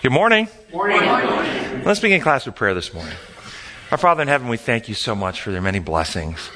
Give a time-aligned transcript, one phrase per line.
[0.00, 0.46] Good morning.
[0.72, 1.00] morning.
[1.82, 3.16] Let's begin class with prayer this morning.
[3.90, 6.50] Our Father in heaven, we thank you so much for your many blessings.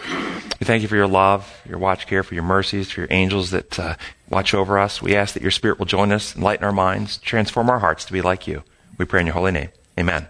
[0.61, 3.51] We thank you for your love, your watch care, for your mercies, for your angels
[3.51, 3.97] that uh,
[4.29, 5.03] watch over us.
[5.03, 8.13] We ask that your Spirit will join us, enlighten our minds, transform our hearts to
[8.13, 8.63] be like you.
[8.97, 9.71] We pray in your holy name.
[9.99, 10.29] Amen.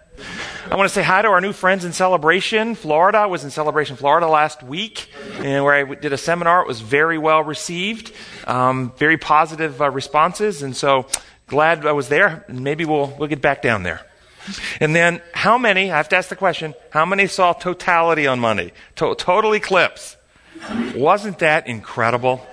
[0.70, 3.18] I want to say hi to our new friends in Celebration, Florida.
[3.18, 6.62] I was in Celebration, Florida last week, and where I did a seminar.
[6.62, 8.14] It was very well received,
[8.46, 11.08] um, very positive uh, responses, and so
[11.46, 12.44] glad I was there.
[12.48, 14.00] Maybe we'll we'll get back down there.
[14.80, 15.92] And then, how many?
[15.92, 18.72] I have to ask the question: How many saw totality on Monday?
[18.96, 20.16] To- total eclipse.
[20.94, 22.46] Wasn't that incredible?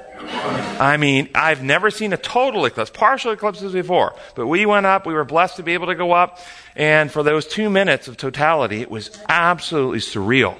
[0.79, 4.15] I mean, I've never seen a total eclipse, partial eclipses before.
[4.35, 6.39] But we went up, we were blessed to be able to go up,
[6.75, 10.57] and for those two minutes of totality, it was absolutely surreal.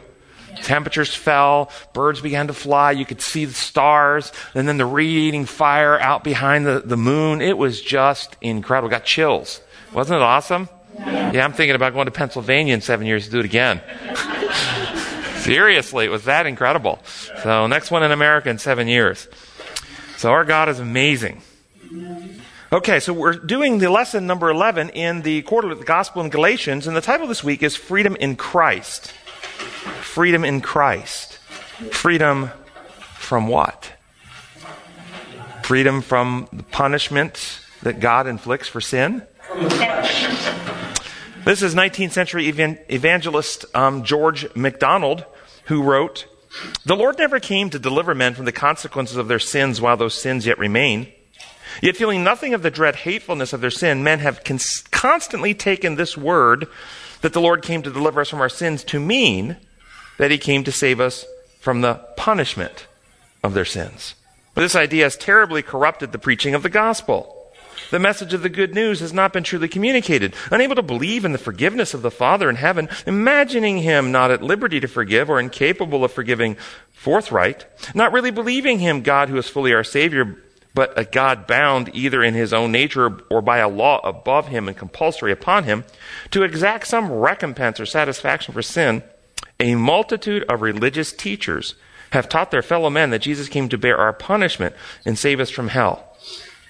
[0.63, 5.45] Temperatures fell, birds began to fly, you could see the stars, and then the radiating
[5.45, 7.41] fire out behind the, the moon.
[7.41, 8.89] It was just incredible.
[8.89, 9.61] Got chills.
[9.93, 10.69] Wasn't it awesome?
[10.97, 13.81] Yeah, I'm thinking about going to Pennsylvania in seven years to do it again.
[15.37, 16.99] Seriously, it was that incredible.
[17.41, 19.27] So, next one in America in seven years.
[20.17, 21.41] So, our God is amazing.
[22.71, 26.29] Okay, so we're doing the lesson number 11 in the quarter of the Gospel in
[26.29, 29.13] Galatians, and the title of this week is Freedom in Christ.
[29.59, 31.33] Freedom in Christ.
[31.91, 32.51] Freedom
[33.15, 33.93] from what?
[35.63, 39.23] Freedom from the punishment that God inflicts for sin?
[41.45, 45.25] This is 19th century evangelist um, George MacDonald
[45.65, 46.25] who wrote,
[46.85, 50.13] The Lord never came to deliver men from the consequences of their sins while those
[50.13, 51.11] sins yet remain.
[51.81, 55.95] Yet feeling nothing of the dread hatefulness of their sin, men have cons- constantly taken
[55.95, 56.67] this word
[57.21, 59.57] that the Lord came to deliver us from our sins to mean
[60.17, 61.25] that he came to save us
[61.59, 62.87] from the punishment
[63.43, 64.15] of their sins.
[64.53, 67.35] But this idea has terribly corrupted the preaching of the gospel.
[67.91, 70.35] The message of the good news has not been truly communicated.
[70.51, 74.43] Unable to believe in the forgiveness of the Father in heaven, imagining him not at
[74.43, 76.55] liberty to forgive or incapable of forgiving
[76.91, 77.65] forthright,
[77.95, 80.37] not really believing him God who is fully our Savior,
[80.79, 84.69] but a God bound either in his own nature or by a law above him
[84.69, 85.83] and compulsory upon him,
[86.31, 89.03] to exact some recompense or satisfaction for sin,
[89.59, 91.75] a multitude of religious teachers
[92.11, 94.73] have taught their fellow men that Jesus came to bear our punishment
[95.03, 96.15] and save us from hell.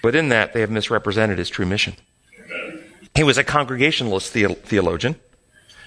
[0.01, 1.93] But in that, they have misrepresented his true mission.
[3.13, 5.17] He was a congregationalist theologian,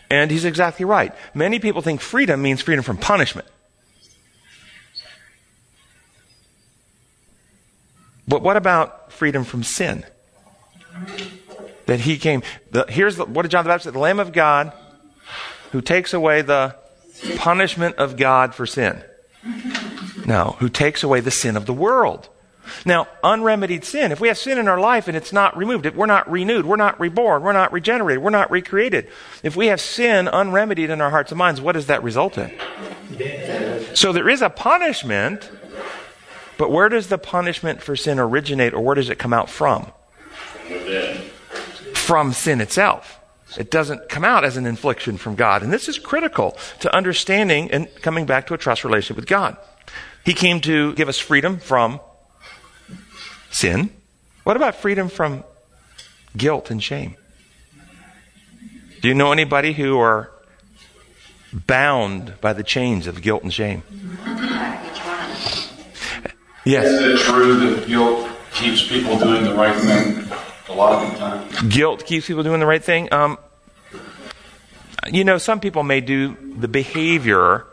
[0.08, 1.12] and he's exactly right.
[1.34, 3.48] Many people think freedom means freedom from punishment.
[8.26, 10.04] But what about freedom from sin?
[11.86, 12.42] That he came.
[12.70, 13.90] The, here's the, what did John the Baptist say?
[13.90, 14.72] The Lamb of God
[15.72, 16.76] who takes away the
[17.36, 19.02] punishment of God for sin.
[20.26, 22.28] No, who takes away the sin of the world.
[22.84, 25.96] Now, unremedied sin, if we have sin in our life and it's not removed, if
[25.96, 29.08] we're not renewed, we're not reborn, we're not regenerated, we're not recreated.
[29.42, 32.52] If we have sin unremedied in our hearts and minds, what does that result in?
[33.94, 35.50] So there is a punishment,
[36.62, 39.90] but where does the punishment for sin originate or where does it come out from?
[41.92, 43.18] From sin itself.
[43.58, 45.64] It doesn't come out as an infliction from God.
[45.64, 49.56] And this is critical to understanding and coming back to a trust relationship with God.
[50.24, 51.98] He came to give us freedom from
[53.50, 53.90] sin.
[54.44, 55.42] What about freedom from
[56.36, 57.16] guilt and shame?
[59.00, 60.30] Do you know anybody who are
[61.52, 63.82] bound by the chains of guilt and shame?
[66.64, 66.86] Yes.
[66.86, 70.30] Is it true that guilt keeps people doing the right thing
[70.68, 71.68] a lot of the time?
[71.68, 73.12] Guilt keeps people doing the right thing.
[73.12, 73.38] Um,
[75.10, 77.66] you know, some people may do the behavior,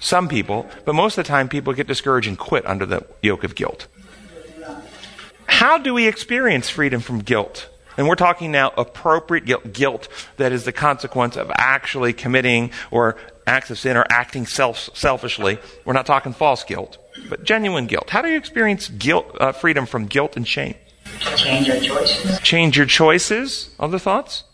[0.00, 3.44] some people, but most of the time people get discouraged and quit under the yoke
[3.44, 3.86] of guilt.
[5.46, 7.68] How do we experience freedom from guilt?
[7.96, 13.16] And we're talking now appropriate guilt, guilt that is the consequence of actually committing or
[13.46, 15.58] acts of sin or acting self, selfishly.
[15.84, 16.98] We're not talking false guilt,
[17.28, 18.10] but genuine guilt.
[18.10, 20.74] How do you experience guilt, uh, freedom from guilt and shame?
[21.36, 22.40] Change your choices.
[22.40, 23.74] Change your choices.
[23.78, 24.44] Other thoughts?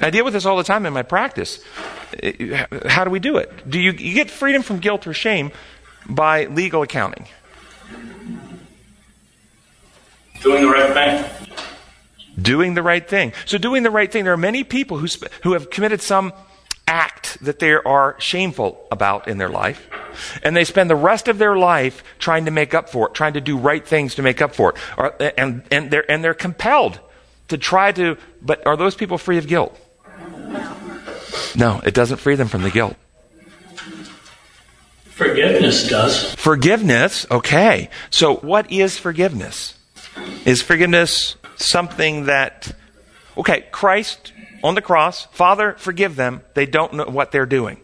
[0.00, 1.62] I deal with this all the time in my practice.
[2.86, 3.68] How do we do it?
[3.68, 5.52] Do you, you get freedom from guilt or shame
[6.08, 7.26] by legal accounting?
[10.42, 11.50] Doing the right thing.
[12.40, 13.34] Doing the right thing.
[13.44, 16.32] So, doing the right thing, there are many people who, sp- who have committed some
[16.90, 19.88] act that they are shameful about in their life.
[20.42, 23.34] And they spend the rest of their life trying to make up for it, trying
[23.34, 24.76] to do right things to make up for it.
[24.98, 26.98] Or, and, and, they're, and they're compelled
[27.48, 29.78] to try to, but are those people free of guilt?
[31.56, 32.96] No, it doesn't free them from the guilt.
[35.04, 36.34] Forgiveness does.
[36.34, 37.90] Forgiveness, okay.
[38.10, 39.74] So, what is forgiveness?
[40.44, 42.72] Is forgiveness something that
[43.36, 44.32] Okay, Christ
[44.62, 46.42] on the cross, Father, forgive them.
[46.54, 47.78] They don't know what they're doing.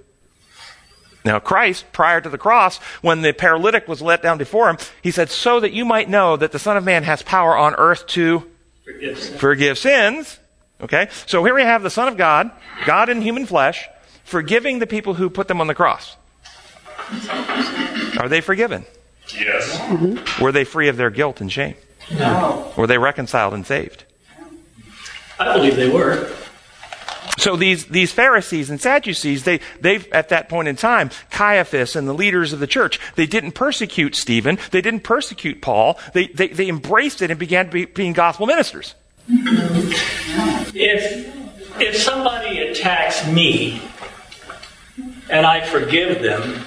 [1.24, 5.10] Now, Christ, prior to the cross, when the paralytic was let down before him, he
[5.10, 8.06] said, So that you might know that the Son of Man has power on earth
[8.08, 8.48] to
[8.84, 9.38] Forgive sin.
[9.38, 10.38] forgive sins.
[10.80, 11.08] Okay?
[11.26, 12.52] So here we have the Son of God,
[12.84, 13.88] God in human flesh,
[14.24, 16.16] forgiving the people who put them on the cross.
[18.18, 18.84] Are they forgiven?
[19.34, 19.76] Yes.
[19.78, 20.42] Mm-hmm.
[20.42, 21.74] Were they free of their guilt and shame?
[22.12, 22.72] No.
[22.76, 24.04] Were they reconciled and saved?
[25.40, 26.30] I believe they were.
[27.38, 32.08] So these, these Pharisees and Sadducees, they, they, at that point in time, Caiaphas and
[32.08, 34.58] the leaders of the church, they didn't persecute Stephen.
[34.70, 35.98] They didn't persecute Paul.
[36.12, 38.94] They, they, they embraced it and began be, being gospel ministers.
[40.74, 41.34] If
[41.80, 43.82] if somebody attacks me
[45.28, 46.64] and I forgive them,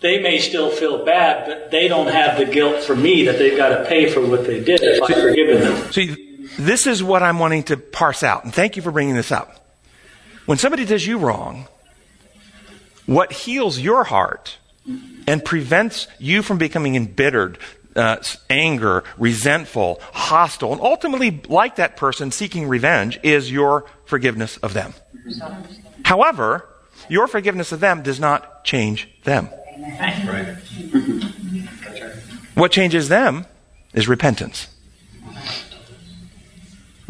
[0.00, 3.56] they may still feel bad, but they don't have the guilt for me that they've
[3.56, 5.92] got to pay for what they did if I've forgiven them.
[5.92, 6.27] See,
[6.58, 9.54] this is what I'm wanting to parse out, and thank you for bringing this up.
[10.46, 11.68] When somebody does you wrong,
[13.06, 14.58] what heals your heart
[15.26, 17.58] and prevents you from becoming embittered,
[17.94, 18.16] uh,
[18.50, 24.94] anger, resentful, hostile, and ultimately, like that person, seeking revenge, is your forgiveness of them.
[26.04, 26.68] However,
[27.08, 29.48] your forgiveness of them does not change them.
[29.78, 30.56] Right.
[32.54, 33.46] What changes them
[33.92, 34.68] is repentance.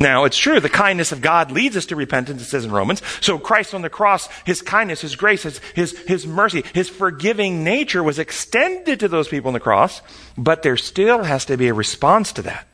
[0.01, 3.03] Now, it's true, the kindness of God leads us to repentance, it says in Romans.
[3.21, 7.65] So Christ on the cross, His kindness, His grace, His, His, His mercy, His forgiving
[7.65, 10.01] nature was extended to those people on the cross,
[10.37, 12.69] but there still has to be a response to that.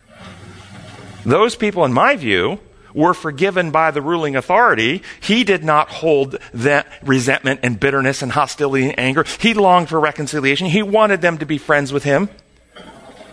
[1.25, 2.61] Those people, in my view,
[2.93, 5.03] were forgiven by the ruling authority.
[5.21, 9.25] He did not hold that resentment and bitterness and hostility and anger.
[9.41, 10.67] He longed for reconciliation.
[10.67, 12.29] He wanted them to be friends with him.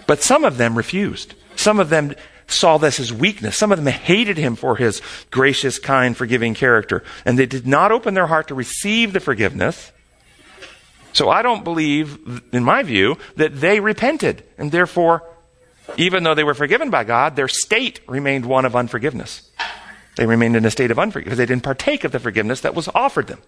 [0.07, 1.35] But some of them refused.
[1.55, 2.15] Some of them
[2.51, 3.57] saw this as weakness.
[3.57, 5.01] Some of them hated him for his
[5.31, 7.03] gracious, kind, forgiving character.
[7.25, 9.91] And they did not open their heart to receive the forgiveness.
[11.13, 14.43] So I don't believe, in my view, that they repented.
[14.57, 15.23] And therefore,
[15.97, 19.49] even though they were forgiven by God, their state remained one of unforgiveness.
[20.15, 22.75] They remained in a state of unforgiveness because they didn't partake of the forgiveness that
[22.75, 23.39] was offered them.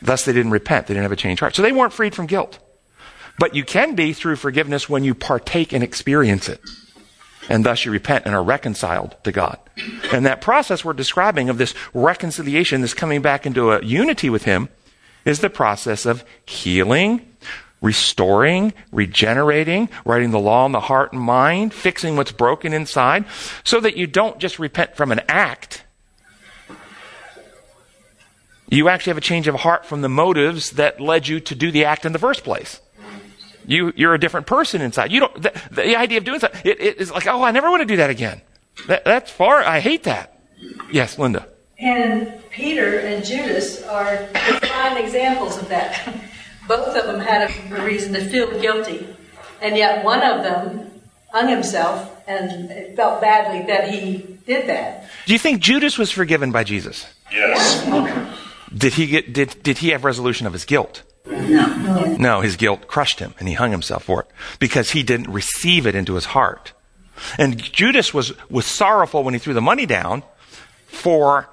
[0.00, 0.86] Thus, they didn't repent.
[0.86, 1.54] They didn't have a changed heart.
[1.54, 2.58] So they weren't freed from guilt.
[3.38, 6.60] But you can be through forgiveness when you partake and experience it.
[7.48, 9.58] And thus you repent and are reconciled to God.
[10.12, 14.44] And that process we're describing of this reconciliation, this coming back into a unity with
[14.44, 14.68] Him,
[15.24, 17.26] is the process of healing,
[17.80, 23.24] restoring, regenerating, writing the law in the heart and mind, fixing what's broken inside,
[23.64, 25.84] so that you don't just repent from an act.
[28.68, 31.70] You actually have a change of heart from the motives that led you to do
[31.70, 32.80] the act in the first place.
[33.66, 35.10] You, you're a different person inside.
[35.12, 37.68] You don't, the, the idea of doing that, it, it is like, oh, I never
[37.68, 38.40] want to do that again.
[38.86, 40.40] That, that's far, I hate that.
[40.92, 41.48] Yes, Linda.
[41.78, 46.08] And Peter and Judas are prime examples of that.
[46.68, 49.06] Both of them had a reason to feel guilty,
[49.60, 50.90] and yet one of them
[51.32, 55.08] hung himself and felt badly that he did that.
[55.26, 57.06] Do you think Judas was forgiven by Jesus?
[57.30, 57.84] Yes.
[58.74, 61.02] Did he get, did, did he have resolution of his guilt?
[61.26, 62.16] No.
[62.18, 64.28] No, his guilt crushed him and he hung himself for it
[64.58, 66.72] because he didn't receive it into his heart.
[67.38, 70.22] And Judas was, was sorrowful when he threw the money down
[70.86, 71.48] for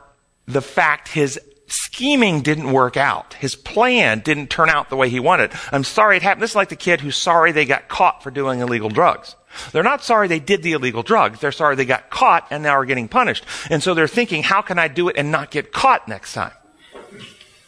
[0.45, 3.33] the fact his scheming didn't work out.
[3.35, 5.51] His plan didn't turn out the way he wanted.
[5.71, 6.43] I'm sorry it happened.
[6.43, 9.35] This is like the kid who's sorry they got caught for doing illegal drugs.
[9.71, 11.39] They're not sorry they did the illegal drugs.
[11.39, 13.45] They're sorry they got caught and now are getting punished.
[13.69, 16.53] And so they're thinking, how can I do it and not get caught next time?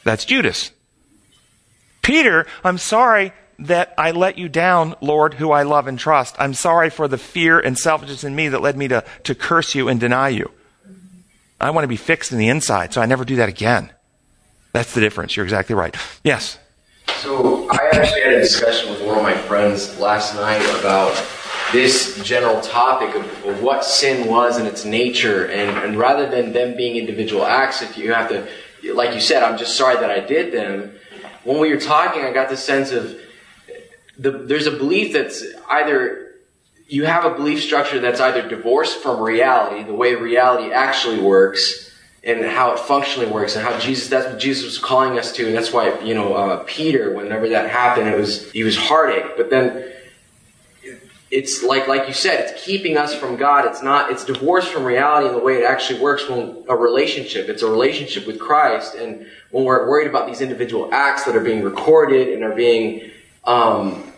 [0.04, 0.72] That's Judas.
[2.06, 6.36] Peter, I'm sorry that I let you down, Lord, who I love and trust.
[6.38, 9.74] I'm sorry for the fear and selfishness in me that led me to, to curse
[9.74, 10.52] you and deny you.
[11.60, 13.92] I want to be fixed in the inside, so I never do that again.
[14.72, 15.36] That's the difference.
[15.36, 15.96] You're exactly right.
[16.24, 16.60] Yes.
[17.18, 21.20] So I actually had a discussion with one of my friends last night about
[21.72, 26.54] this general topic of, of what sin was and its nature, and, and rather than
[26.54, 28.48] them being individual acts, if you have to,
[28.94, 30.92] like you said, I'm just sorry that I did them.
[31.46, 33.18] When we were talking, I got the sense of
[34.18, 36.34] the, there's a belief that's either
[36.88, 41.92] you have a belief structure that's either divorced from reality, the way reality actually works,
[42.24, 45.46] and how it functionally works, and how Jesus that's what Jesus was calling us to,
[45.46, 49.38] and that's why you know uh, Peter, whenever that happened, it was he was heartache,
[49.38, 49.94] but then
[51.36, 53.66] it's like like you said, it's keeping us from God.
[53.66, 57.50] It's not it's divorced from reality in the way it actually works when a relationship.
[57.50, 61.44] It's a relationship with Christ, and when we're worried about these individual acts that are
[61.44, 63.12] being recorded and are being
[63.46, 64.12] um,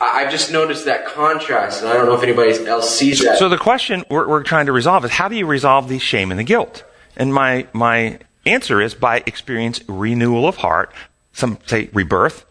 [0.00, 3.38] I- I've just noticed that contrast, and I don't know if anybody else sees that.
[3.38, 6.30] So the question we're, we're trying to resolve is how do you resolve the shame
[6.30, 6.84] and the guilt?
[7.16, 10.92] And my, my answer is by experience renewal of heart.
[11.32, 12.44] Some say rebirth.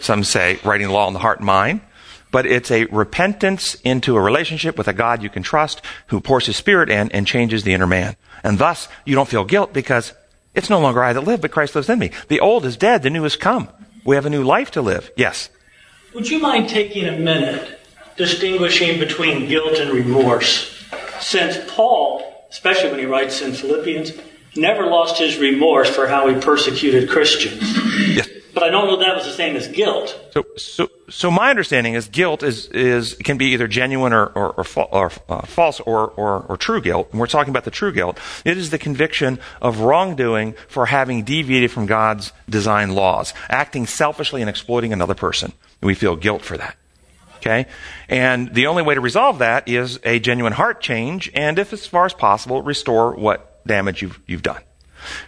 [0.00, 1.80] Some say writing the law in the heart and mind.
[2.36, 6.44] But it's a repentance into a relationship with a God you can trust who pours
[6.44, 8.14] his spirit in and changes the inner man.
[8.44, 10.12] And thus you don't feel guilt because
[10.54, 12.10] it's no longer I that live, but Christ lives in me.
[12.28, 13.70] The old is dead, the new has come.
[14.04, 15.10] We have a new life to live.
[15.16, 15.48] Yes.
[16.12, 17.80] Would you mind taking a minute
[18.18, 20.84] distinguishing between guilt and remorse?
[21.20, 24.12] Since Paul, especially when he writes in Philippians,
[24.54, 27.85] never lost his remorse for how he persecuted Christians.
[28.56, 30.18] But I don't know that was the same as guilt.
[30.30, 34.54] So, so, so my understanding is guilt is, is can be either genuine or, or,
[34.54, 37.08] or, or uh, false or, or, or true guilt.
[37.10, 38.18] And we're talking about the true guilt.
[38.46, 44.40] It is the conviction of wrongdoing for having deviated from God's design laws, acting selfishly
[44.40, 45.52] and exploiting another person.
[45.82, 46.78] And we feel guilt for that.
[47.36, 47.66] Okay?
[48.08, 51.86] And the only way to resolve that is a genuine heart change, and if as
[51.86, 54.62] far as possible, restore what damage you've, you've done.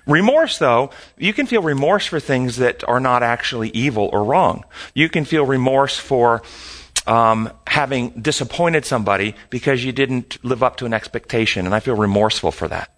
[0.06, 4.64] Remorse, though, you can feel remorse for things that are not actually evil or wrong.
[4.94, 6.42] You can feel remorse for
[7.06, 11.96] um, having disappointed somebody because you didn't live up to an expectation, and I feel
[11.96, 12.90] remorseful for that.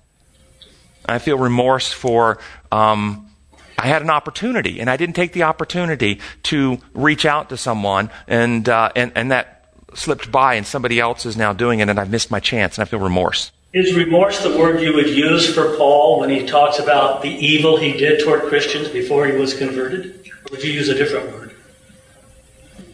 [1.06, 2.38] I feel remorse for
[2.70, 3.30] um,
[3.78, 8.10] I had an opportunity and I didn't take the opportunity to reach out to someone,
[8.28, 11.98] and uh, and and that slipped by, and somebody else is now doing it, and
[11.98, 13.52] I've missed my chance, and I feel remorse.
[13.72, 17.76] Is remorse the word you would use for Paul when he talks about the evil
[17.76, 20.26] he did toward Christians before he was converted?
[20.26, 21.54] Or would you use a different word?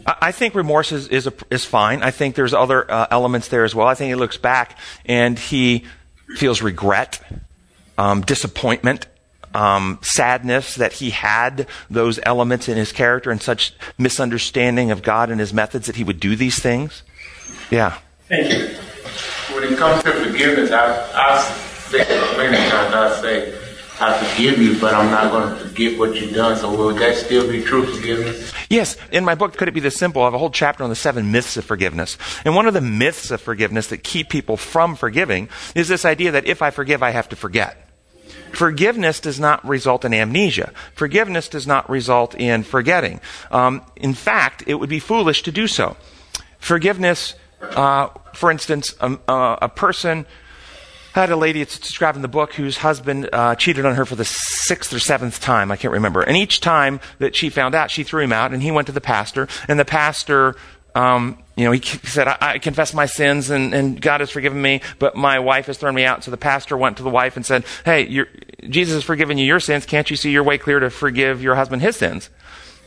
[0.05, 2.01] I think remorse is is, a, is fine.
[2.03, 3.87] I think there's other uh, elements there as well.
[3.87, 5.85] I think he looks back and he
[6.35, 7.21] feels regret,
[7.97, 9.07] um, disappointment,
[9.53, 15.29] um, sadness that he had those elements in his character and such misunderstanding of God
[15.29, 17.03] and his methods that he would do these things.
[17.71, 17.97] Yeah.
[18.29, 18.77] Thank you.
[19.57, 20.85] When it comes to forgiveness, I,
[21.15, 21.41] I
[21.89, 22.05] say
[22.37, 23.59] many times I say,
[23.99, 26.55] I forgive you, but I'm not going to forget what you've done.
[26.57, 28.53] So will that still be true forgiveness?
[28.69, 30.21] Yes, in my book, Could It Be This Simple?
[30.21, 32.19] I have a whole chapter on the seven myths of forgiveness.
[32.45, 36.29] And one of the myths of forgiveness that keep people from forgiving is this idea
[36.33, 37.89] that if I forgive, I have to forget.
[38.53, 40.71] Forgiveness does not result in amnesia.
[40.93, 43.21] Forgiveness does not result in forgetting.
[43.49, 45.97] Um, in fact, it would be foolish to do so.
[46.59, 50.27] Forgiveness, uh, for instance, um, uh, a person
[51.13, 54.15] had a lady, it's described in the book, whose husband uh, cheated on her for
[54.15, 55.71] the sixth or seventh time.
[55.71, 56.21] I can't remember.
[56.21, 58.93] And each time that she found out, she threw him out, and he went to
[58.93, 59.47] the pastor.
[59.67, 60.55] And the pastor,
[60.93, 64.61] um, you know, he said, I, I confess my sins, and, and God has forgiven
[64.61, 66.23] me, but my wife has thrown me out.
[66.23, 68.23] So the pastor went to the wife and said, Hey,
[68.69, 69.87] Jesus has forgiven you your sins.
[69.87, 72.29] Can't you see your way clear to forgive your husband his sins?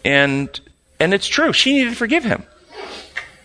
[0.05, 0.61] And
[1.01, 1.53] and it's true.
[1.53, 2.45] She needed to forgive him.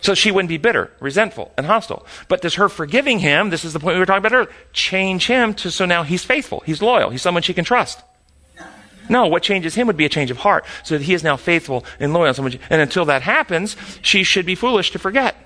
[0.00, 2.06] So she wouldn't be bitter, resentful, and hostile.
[2.28, 5.26] But does her forgiving him, this is the point we were talking about earlier, change
[5.26, 8.02] him to so now he's faithful, he's loyal, he's someone she can trust?
[9.08, 11.36] No, what changes him would be a change of heart, so that he is now
[11.36, 12.34] faithful and loyal.
[12.44, 15.36] And until that happens, she should be foolish to forget.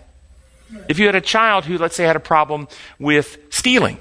[0.89, 3.99] If you had a child who, let's say, had a problem with stealing,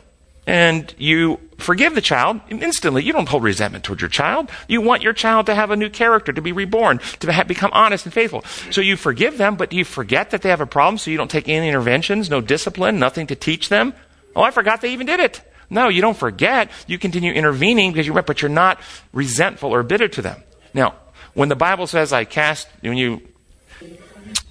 [0.48, 3.04] and you forgive the child instantly.
[3.04, 4.50] You don't hold resentment toward your child.
[4.68, 7.72] You want your child to have a new character, to be reborn, to ha- become
[7.74, 8.44] honest and faithful.
[8.72, 11.18] So you forgive them, but do you forget that they have a problem so you
[11.18, 13.94] don't take any interventions, no discipline, nothing to teach them?
[14.36, 15.42] Oh, I forgot they even did it.
[15.70, 16.72] No, you don't forget.
[16.88, 18.80] You continue intervening because you're, but you're not
[19.14, 20.42] resentful or bitter to them.
[20.74, 20.96] Now,
[21.34, 23.22] when the Bible says, I cast, when you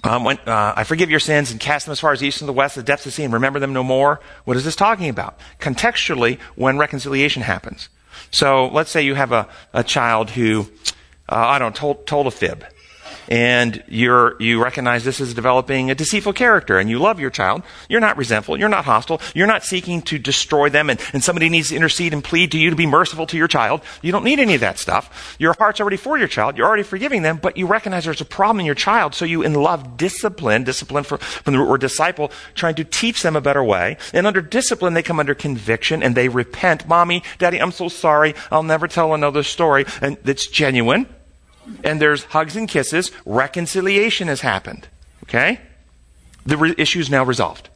[0.03, 2.41] um, when, uh, I forgive your sins and cast them as far as the east
[2.41, 4.19] and the west, the depths of the sea, and remember them no more.
[4.45, 5.39] What is this talking about?
[5.59, 7.89] Contextually, when reconciliation happens.
[8.31, 10.67] So let's say you have a, a child who,
[11.27, 12.65] uh, I don't know, told, told a fib.
[13.29, 17.61] And you're, you recognize this is developing a deceitful character and you love your child.
[17.87, 18.57] You're not resentful.
[18.57, 19.21] You're not hostile.
[19.35, 22.57] You're not seeking to destroy them and, and somebody needs to intercede and plead to
[22.57, 23.81] you to be merciful to your child.
[24.01, 25.35] You don't need any of that stuff.
[25.37, 26.57] Your heart's already for your child.
[26.57, 29.13] You're already forgiving them, but you recognize there's a problem in your child.
[29.13, 33.21] So you in love discipline, discipline for, from the root word disciple, trying to teach
[33.21, 33.97] them a better way.
[34.11, 36.87] And under discipline, they come under conviction and they repent.
[36.87, 38.33] Mommy, daddy, I'm so sorry.
[38.51, 39.85] I'll never tell another story.
[40.01, 41.05] And it's genuine
[41.83, 44.87] and there's hugs and kisses, reconciliation has happened.
[45.23, 45.59] Okay?
[46.45, 47.69] The re- issue is now resolved.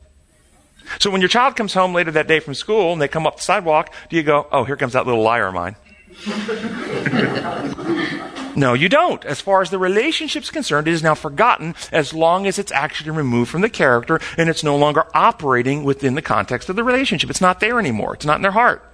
[0.99, 3.37] So when your child comes home later that day from school and they come up
[3.37, 5.75] the sidewalk, do you go, oh, here comes that little liar of mine?
[8.55, 9.23] no, you don't.
[9.25, 13.11] As far as the relationship's concerned, it is now forgotten as long as it's actually
[13.11, 17.29] removed from the character and it's no longer operating within the context of the relationship.
[17.29, 18.13] It's not there anymore.
[18.13, 18.87] It's not in their heart.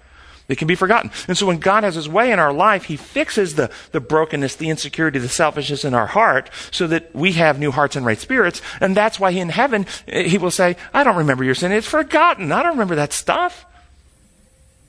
[0.50, 1.12] It can be forgotten.
[1.28, 4.56] And so when God has his way in our life, he fixes the, the brokenness,
[4.56, 8.18] the insecurity, the selfishness in our heart so that we have new hearts and right
[8.18, 8.62] spirits.
[8.82, 11.72] And that's why in heaven, eh, he will say, I don't remember your sin.
[11.72, 12.52] It's forgotten.
[12.52, 13.64] I don't remember that stuff.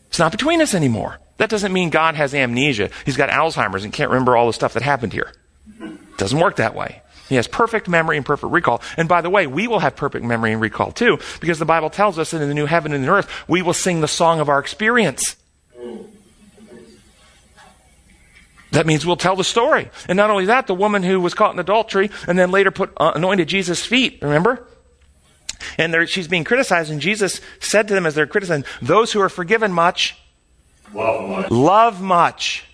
[0.08, 1.18] It's not between us anymore.
[1.36, 2.90] That doesn't mean God has amnesia.
[3.04, 5.32] He's got Alzheimer's and can't remember all the stuff that happened here.
[5.80, 7.02] It doesn't work that way.
[7.28, 8.82] He has perfect memory and perfect recall.
[8.96, 11.90] And by the way, we will have perfect memory and recall too, because the Bible
[11.90, 14.40] tells us that in the new heaven and the earth, we will sing the song
[14.40, 15.36] of our experience.
[18.72, 19.90] That means we'll tell the story.
[20.08, 22.92] And not only that, the woman who was caught in adultery and then later put
[22.96, 24.66] uh, anointed Jesus' feet, remember?
[25.76, 29.28] And she's being criticized, and Jesus said to them as they're criticizing, Those who are
[29.28, 30.16] forgiven much,
[30.94, 31.50] Love much.
[31.50, 32.64] love much.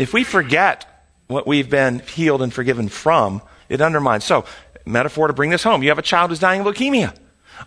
[0.00, 0.86] If we forget
[1.26, 4.24] what we've been healed and forgiven from, it undermines.
[4.24, 4.44] So,
[4.84, 5.82] metaphor to bring this home.
[5.82, 7.16] You have a child who's dying of leukemia.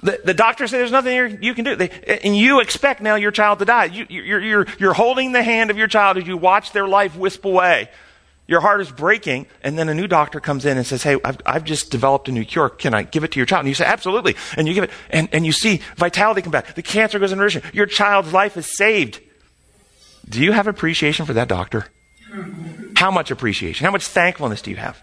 [0.01, 1.75] The, the doctor said there's nothing you can do.
[1.75, 1.89] They,
[2.23, 3.85] and you expect now your child to die.
[3.85, 7.15] You, you're, you're, you're holding the hand of your child as you watch their life
[7.15, 7.89] wisp away.
[8.47, 11.37] Your heart is breaking, and then a new doctor comes in and says, Hey, I've,
[11.45, 12.69] I've just developed a new cure.
[12.69, 13.59] Can I give it to your child?
[13.59, 14.35] And you say, Absolutely.
[14.57, 16.73] And you give it, and, and you see vitality come back.
[16.73, 17.61] The cancer goes in remission.
[17.73, 19.21] Your child's life is saved.
[20.27, 21.85] Do you have appreciation for that doctor?
[22.95, 23.85] How much appreciation?
[23.85, 25.01] How much thankfulness do you have?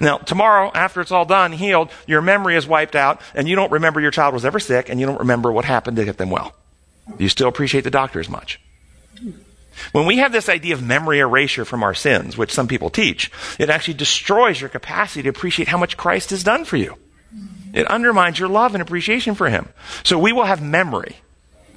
[0.00, 3.72] Now, tomorrow, after it's all done, healed, your memory is wiped out, and you don't
[3.72, 6.30] remember your child was ever sick, and you don't remember what happened to get them
[6.30, 6.54] well.
[7.18, 8.60] You still appreciate the doctor as much?
[9.92, 13.30] When we have this idea of memory erasure from our sins, which some people teach,
[13.58, 16.96] it actually destroys your capacity to appreciate how much Christ has done for you.
[17.72, 19.68] It undermines your love and appreciation for Him.
[20.02, 21.16] So we will have memory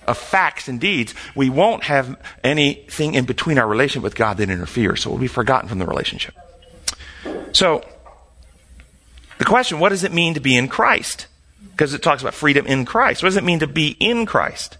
[0.08, 1.14] of facts and deeds.
[1.36, 5.28] We won't have anything in between our relationship with God that interferes, so we'll be
[5.28, 6.34] forgotten from the relationship.
[7.54, 7.84] So,
[9.38, 11.28] the question, what does it mean to be in Christ?
[11.72, 13.24] Because it talks about freedom in Christ.
[13.24, 14.78] What does it mean to be in Christ?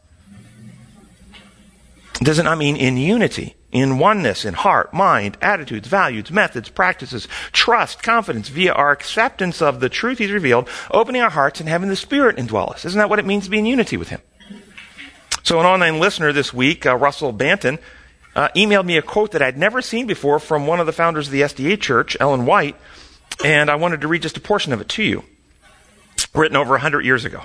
[2.22, 7.28] Does it not mean in unity, in oneness, in heart, mind, attitudes, values, methods, practices,
[7.52, 11.90] trust, confidence, via our acceptance of the truth He's revealed, opening our hearts and having
[11.90, 12.86] the Spirit indwell us?
[12.86, 14.22] Isn't that what it means to be in unity with Him?
[15.42, 17.80] So, an online listener this week, uh, Russell Banton,
[18.36, 21.28] uh, emailed me a quote that I'd never seen before from one of the founders
[21.28, 22.76] of the SDA Church, Ellen White,
[23.44, 25.24] and I wanted to read just a portion of it to you,
[26.34, 27.44] written over 100 years ago.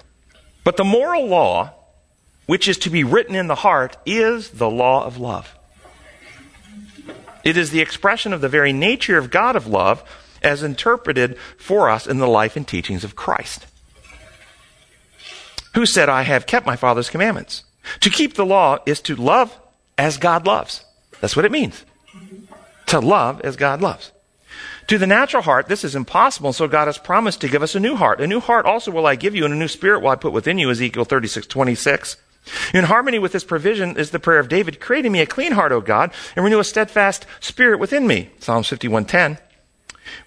[0.64, 1.72] But the moral law,
[2.46, 5.56] which is to be written in the heart, is the law of love.
[7.44, 10.02] It is the expression of the very nature of God of love
[10.42, 13.66] as interpreted for us in the life and teachings of Christ.
[15.74, 17.64] Who said, I have kept my Father's commandments?
[18.00, 19.56] To keep the law is to love
[19.98, 20.84] as God loves.
[21.20, 21.84] That's what it means.
[22.86, 24.12] To love as God loves.
[24.88, 27.80] To the natural heart, this is impossible, so God has promised to give us a
[27.80, 28.20] new heart.
[28.20, 30.32] A new heart also will I give you, and a new spirit will I put
[30.32, 32.16] within you, Ezekiel 36, 26.
[32.72, 35.72] In harmony with this provision is the prayer of David, creating me a clean heart,
[35.72, 39.38] O God, and renew a steadfast spirit within me, Psalms 51:10.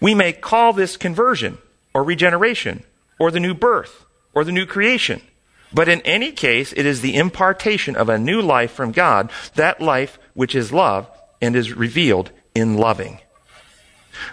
[0.02, 1.60] We may call this conversion,
[1.94, 2.84] or regeneration,
[3.18, 5.22] or the new birth, or the new creation.
[5.74, 9.82] But in any case, it is the impartation of a new life from God, that
[9.82, 11.10] life which is love
[11.42, 13.20] and is revealed in loving.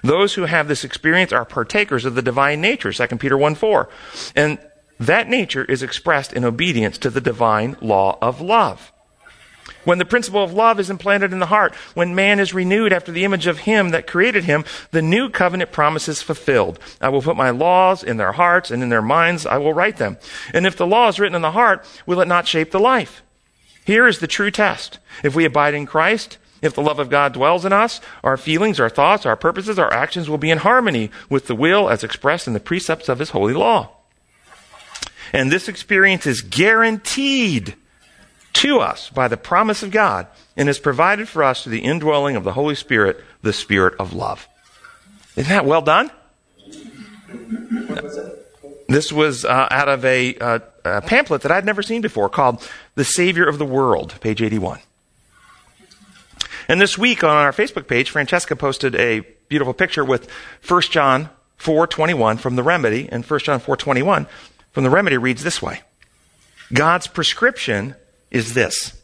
[0.02, 3.88] Those who have this experience are partakers of the divine nature, 2 Peter 1 4.
[4.34, 4.58] And
[4.98, 8.92] that nature is expressed in obedience to the divine law of love.
[9.86, 13.12] When the principle of love is implanted in the heart, when man is renewed after
[13.12, 16.80] the image of him that created him, the new covenant promise is fulfilled.
[17.00, 19.98] I will put my laws in their hearts and in their minds I will write
[19.98, 20.18] them.
[20.52, 23.22] And if the law is written in the heart, will it not shape the life?
[23.84, 24.98] Here is the true test.
[25.22, 28.80] If we abide in Christ, if the love of God dwells in us, our feelings,
[28.80, 32.48] our thoughts, our purposes, our actions will be in harmony with the will as expressed
[32.48, 33.90] in the precepts of His holy law.
[35.32, 37.76] And this experience is guaranteed
[38.56, 42.36] to us by the promise of God and is provided for us through the indwelling
[42.36, 44.48] of the Holy Spirit, the Spirit of love.
[45.36, 46.10] Isn't that well done?
[48.88, 52.66] This was uh, out of a, uh, a pamphlet that I'd never seen before called
[52.94, 54.80] The Savior of the World, page 81.
[56.68, 60.30] And this week on our Facebook page, Francesca posted a beautiful picture with
[60.66, 64.26] 1 John 4:21 from the Remedy, and 1 John 4:21
[64.72, 65.82] from the Remedy reads this way:
[66.72, 67.94] God's prescription
[68.36, 69.00] is this: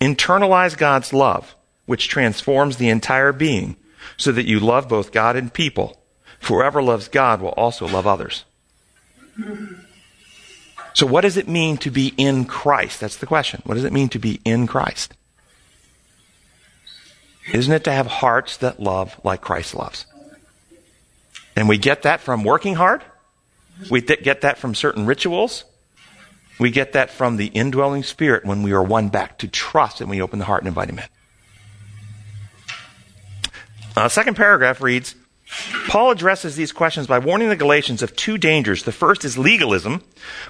[0.00, 3.76] internalize God's love, which transforms the entire being,
[4.16, 6.00] so that you love both God and people.
[6.42, 8.44] Whoever loves God will also love others.
[10.94, 13.00] So, what does it mean to be in Christ?
[13.00, 13.62] That's the question.
[13.64, 15.14] What does it mean to be in Christ?
[17.52, 20.06] Isn't it to have hearts that love like Christ loves?
[21.54, 23.02] And we get that from working hard.
[23.90, 25.64] We get that from certain rituals.
[26.58, 30.08] We get that from the indwelling spirit when we are won back to trust and
[30.08, 31.04] we open the heart and invite him in.
[33.96, 35.14] Uh, second paragraph reads
[35.88, 38.82] Paul addresses these questions by warning the Galatians of two dangers.
[38.82, 40.02] The first is legalism.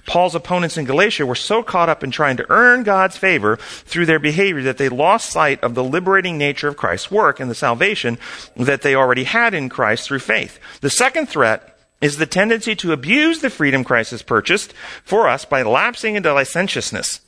[0.06, 4.06] Paul's opponents in Galatia were so caught up in trying to earn God's favor through
[4.06, 7.54] their behavior that they lost sight of the liberating nature of Christ's work and the
[7.54, 8.16] salvation
[8.56, 10.58] that they already had in Christ through faith.
[10.80, 15.44] The second threat is the tendency to abuse the freedom Christ has purchased for us
[15.44, 17.20] by lapsing into licentiousness.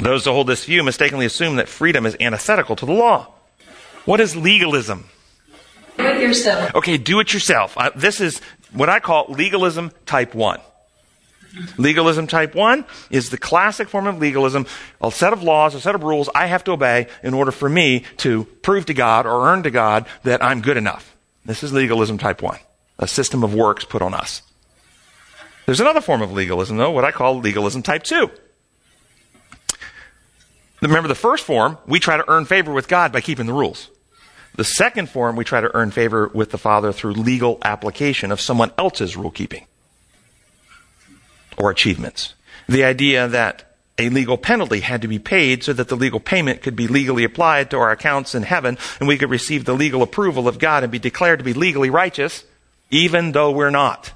[0.00, 3.28] Those who hold this view mistakenly assume that freedom is antithetical to the law.
[4.04, 5.04] What is legalism?
[5.96, 6.74] Do it yourself.
[6.74, 7.76] Okay, do it yourself.
[7.76, 8.40] Uh, this is
[8.72, 10.60] what I call legalism type 1.
[11.76, 14.66] Legalism type 1 is the classic form of legalism,
[15.02, 17.68] a set of laws, a set of rules I have to obey in order for
[17.68, 21.14] me to prove to God or earn to God that I'm good enough.
[21.44, 22.58] This is legalism type 1,
[22.98, 24.42] a system of works put on us.
[25.66, 28.30] There's another form of legalism, though, what I call legalism type 2.
[30.82, 33.88] Remember the first form, we try to earn favor with God by keeping the rules.
[34.56, 38.40] The second form, we try to earn favor with the Father through legal application of
[38.40, 39.66] someone else's rule keeping
[41.56, 42.34] or achievements.
[42.68, 46.62] The idea that a legal penalty had to be paid so that the legal payment
[46.62, 50.02] could be legally applied to our accounts in heaven and we could receive the legal
[50.02, 52.44] approval of God and be declared to be legally righteous,
[52.92, 54.12] even though we're not.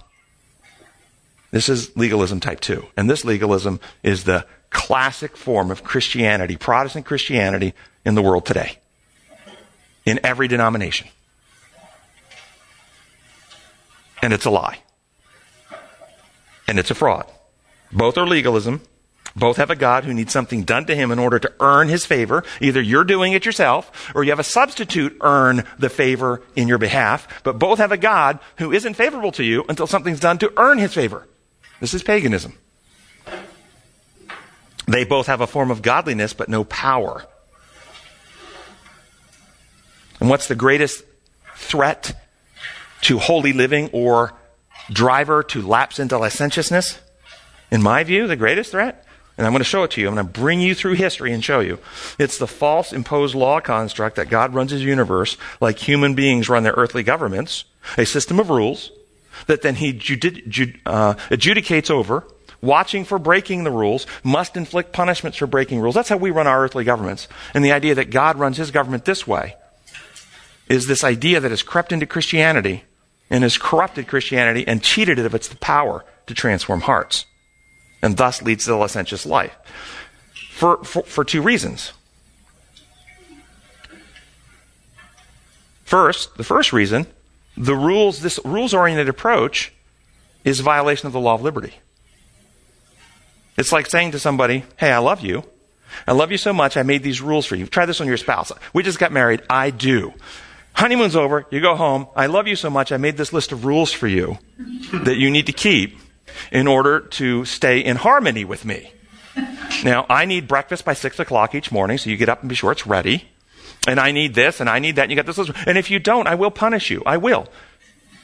[1.50, 2.86] This is legalism type 2.
[2.96, 7.72] And this legalism is the classic form of Christianity, Protestant Christianity
[8.04, 8.78] in the world today
[10.04, 11.08] in every denomination.
[14.22, 14.78] And it's a lie.
[16.68, 17.26] And it's a fraud.
[17.92, 18.82] Both are legalism.
[19.36, 22.06] Both have a God who needs something done to him in order to earn his
[22.06, 22.42] favor.
[22.60, 26.78] Either you're doing it yourself or you have a substitute earn the favor in your
[26.78, 27.42] behalf.
[27.44, 30.78] But both have a God who isn't favorable to you until something's done to earn
[30.78, 31.28] his favor.
[31.80, 32.56] This is paganism.
[34.86, 37.26] They both have a form of godliness but no power.
[40.18, 41.04] And what's the greatest
[41.56, 42.18] threat
[43.02, 44.32] to holy living or
[44.90, 46.98] driver to lapse into licentiousness?
[47.70, 49.05] In my view, the greatest threat,
[49.36, 51.32] and I'm going to show it to you, I'm going to bring you through history
[51.32, 51.78] and show you.
[52.18, 56.62] It's the false imposed law construct that God runs his universe like human beings run
[56.62, 57.64] their earthly governments,
[57.98, 58.90] a system of rules
[59.46, 62.26] that then he judi- uh, adjudicates over,
[62.62, 65.94] watching for breaking the rules, must inflict punishments for breaking rules.
[65.94, 67.28] That's how we run our earthly governments.
[67.54, 69.56] And the idea that God runs his government this way
[70.68, 72.84] is this idea that has crept into Christianity
[73.30, 77.26] and has corrupted Christianity and cheated it of its power to transform hearts,
[78.06, 79.52] and thus leads to the licentious life.
[80.52, 81.92] For, for, for two reasons.
[85.84, 87.08] First, the first reason,
[87.56, 89.72] the rules, this rules oriented approach
[90.44, 91.74] is violation of the law of liberty.
[93.58, 95.42] It's like saying to somebody, Hey, I love you.
[96.06, 97.66] I love you so much, I made these rules for you.
[97.66, 98.52] Try this on your spouse.
[98.72, 99.42] We just got married.
[99.50, 100.14] I do.
[100.74, 101.44] Honeymoon's over.
[101.50, 102.06] You go home.
[102.14, 102.92] I love you so much.
[102.92, 104.38] I made this list of rules for you
[104.92, 105.98] that you need to keep
[106.50, 108.92] in order to stay in harmony with me.
[109.84, 112.54] Now, I need breakfast by six o'clock each morning, so you get up and be
[112.54, 113.28] sure it's ready.
[113.86, 115.02] And I need this and I need that.
[115.02, 115.52] And you got this list.
[115.66, 117.02] And if you don't, I will punish you.
[117.06, 117.46] I will.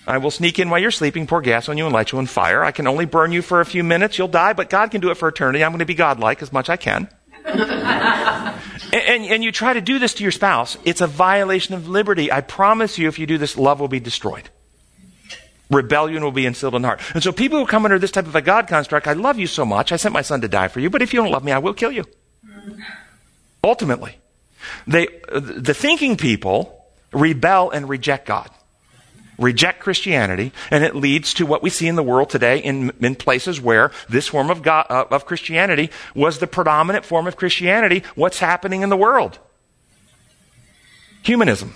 [0.07, 2.27] I will sneak in while you're sleeping, pour gas on you, and light you on
[2.27, 2.65] fire.
[2.65, 4.19] I can only burn you for a few minutes.
[4.19, 5.63] You'll die, but God can do it for eternity.
[5.63, 7.09] I'm going to be godlike as much as I can.
[8.93, 11.89] And, and, and, you try to do this to your spouse, it's a violation of
[11.89, 12.31] liberty.
[12.31, 14.51] I promise you, if you do this, love will be destroyed.
[15.73, 17.01] Rebellion will be instilled in the heart.
[17.15, 19.47] And so people who come under this type of a God construct, I love you
[19.47, 21.45] so much, I sent my son to die for you, but if you don't love
[21.45, 22.05] me, I will kill you.
[23.65, 24.19] Ultimately.
[24.87, 28.51] They, the thinking people rebel and reject God
[29.39, 33.17] reject Christianity, and it leads to what we see in the world today in, in
[33.17, 38.03] places where this form of, God, uh, of Christianity was the predominant form of Christianity.
[38.15, 39.39] What's happening in the world?
[41.23, 41.75] Humanism.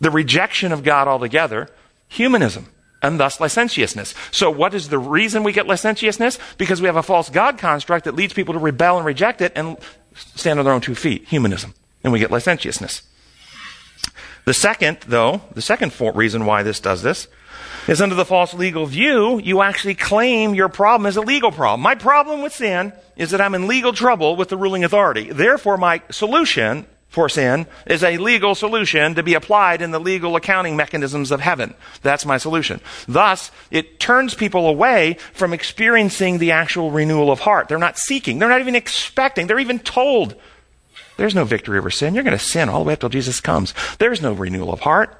[0.00, 1.68] The rejection of God altogether,
[2.08, 2.68] humanism,
[3.02, 4.14] and thus licentiousness.
[4.30, 6.38] So, what is the reason we get licentiousness?
[6.56, 9.52] Because we have a false God construct that leads people to rebel and reject it
[9.54, 9.76] and
[10.14, 11.74] stand on their own two feet, humanism.
[12.02, 13.02] And we get licentiousness.
[14.44, 17.28] The second, though, the second reason why this does this
[17.88, 21.80] is under the false legal view, you actually claim your problem is a legal problem.
[21.80, 25.30] My problem with sin is that I'm in legal trouble with the ruling authority.
[25.30, 30.34] Therefore, my solution for sin is a legal solution to be applied in the legal
[30.34, 31.72] accounting mechanisms of heaven.
[32.02, 32.80] That's my solution.
[33.06, 37.68] Thus, it turns people away from experiencing the actual renewal of heart.
[37.68, 38.40] They're not seeking.
[38.40, 39.46] They're not even expecting.
[39.46, 40.34] They're even told
[41.16, 42.14] there's no victory over sin.
[42.14, 43.72] You're going to sin all the way up till Jesus comes.
[43.98, 45.16] There's no renewal of heart.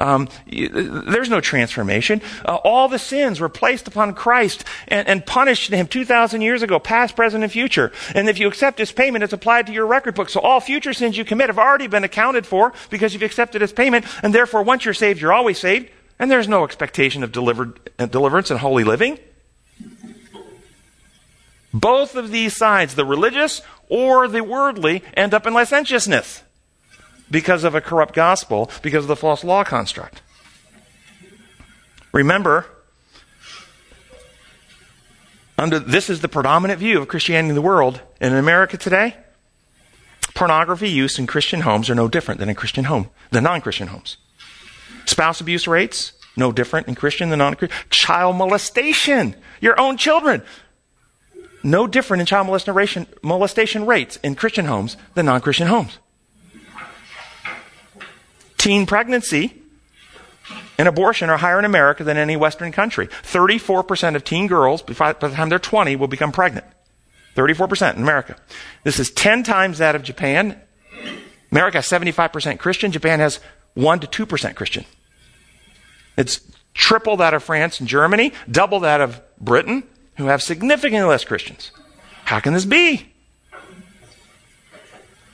[0.00, 2.22] Um, there's no transformation.
[2.44, 6.78] Uh, all the sins were placed upon Christ and, and punished him 2,000 years ago,
[6.78, 7.92] past, present, and future.
[8.14, 10.30] And if you accept his payment, it's applied to your record book.
[10.30, 13.72] So all future sins you commit have already been accounted for because you've accepted his
[13.72, 14.06] payment.
[14.22, 15.90] And therefore, once you're saved, you're always saved.
[16.18, 19.18] And there's no expectation of uh, deliverance and holy living.
[21.72, 26.42] Both of these sides, the religious or the worldly, end up in licentiousness
[27.30, 30.22] because of a corrupt gospel, because of the false law construct.
[32.12, 32.66] Remember,
[35.56, 38.00] under this is the predominant view of Christianity in the world.
[38.20, 39.16] In America today,
[40.34, 44.16] pornography use in Christian homes are no different than in Christian home, than non-Christian homes.
[45.06, 47.78] Spouse abuse rates, no different in Christian than non-Christian.
[47.90, 50.42] Child molestation, your own children,
[51.62, 55.98] no different in child molestation, molestation rates in Christian homes than non-Christian homes
[58.60, 59.54] teen pregnancy
[60.78, 63.08] and abortion are higher in America than any Western country.
[63.08, 66.66] 34% of teen girls, by the time they're 20, will become pregnant.
[67.36, 68.36] 34% in America.
[68.84, 70.60] This is 10 times that of Japan.
[71.50, 72.92] America has 75% Christian.
[72.92, 73.40] Japan has
[73.74, 74.84] 1 to 2% Christian.
[76.16, 76.40] It's
[76.74, 79.84] triple that of France and Germany, double that of Britain,
[80.16, 81.70] who have significantly less Christians.
[82.24, 83.06] How can this be?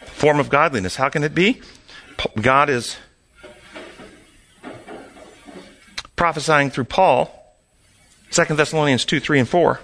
[0.04, 0.96] Form of godliness.
[0.96, 1.60] How can it be?
[2.40, 2.96] God is
[6.16, 7.30] prophesying through Paul,
[8.30, 9.80] 2 Thessalonians 2, 3, and 4.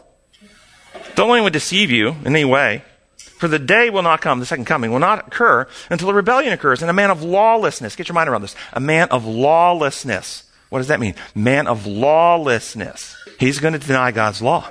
[1.15, 2.83] Don't let anyone deceive you in any way.
[3.17, 6.53] For the day will not come, the second coming will not occur until a rebellion
[6.53, 7.97] occurs and a man of lawlessness.
[7.97, 8.55] Get your mind around this.
[8.73, 10.45] A man of lawlessness.
[10.69, 11.15] What does that mean?
[11.35, 13.17] Man of lawlessness.
[13.39, 14.71] He's going to deny God's law.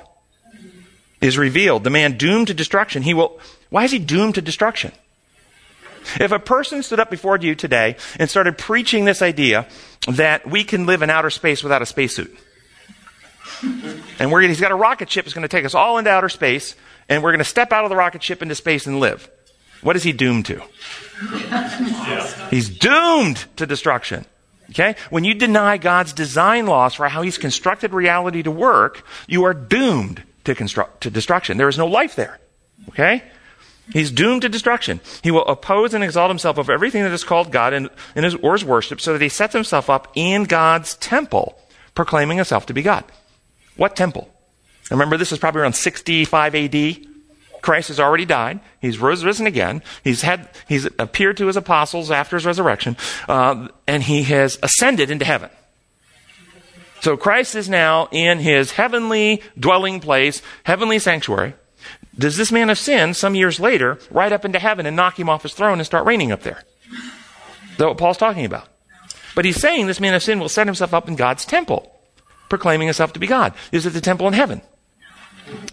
[1.20, 1.84] Is revealed.
[1.84, 3.02] The man doomed to destruction.
[3.02, 4.92] He will, why is he doomed to destruction?
[6.18, 9.68] If a person stood up before you today and started preaching this idea
[10.08, 12.36] that we can live in outer space without a spacesuit,
[14.18, 16.28] and we're, he's got a rocket ship that's going to take us all into outer
[16.28, 16.74] space,
[17.08, 19.30] and we're going to step out of the rocket ship into space and live.
[19.82, 20.62] What is he doomed to?
[22.50, 24.24] He's doomed to destruction.
[24.70, 24.96] Okay?
[25.10, 29.54] When you deny God's design laws for how He's constructed reality to work, you are
[29.54, 31.58] doomed to, construct, to destruction.
[31.58, 32.38] There is no life there.
[32.88, 33.22] Okay?
[33.90, 35.00] He's doomed to destruction.
[35.22, 38.52] He will oppose and exalt himself over everything that is called God and his, or
[38.52, 41.58] his worship so that he sets himself up in God's temple,
[41.94, 43.04] proclaiming himself to be God.
[43.76, 44.32] What temple?
[44.90, 47.06] Remember, this is probably around 65 AD.
[47.60, 48.60] Christ has already died.
[48.80, 49.82] He's risen again.
[50.02, 52.96] He's had, he's appeared to his apostles after his resurrection,
[53.28, 55.50] uh, and he has ascended into heaven.
[57.00, 61.54] So Christ is now in his heavenly dwelling place, heavenly sanctuary.
[62.18, 65.28] Does this man of sin, some years later, ride up into heaven and knock him
[65.28, 66.62] off his throne and start reigning up there?
[67.78, 68.68] That's what Paul's talking about.
[69.34, 71.90] But he's saying this man of sin will set himself up in God's temple,
[72.50, 73.54] proclaiming himself to be God.
[73.72, 74.60] Is it the temple in heaven?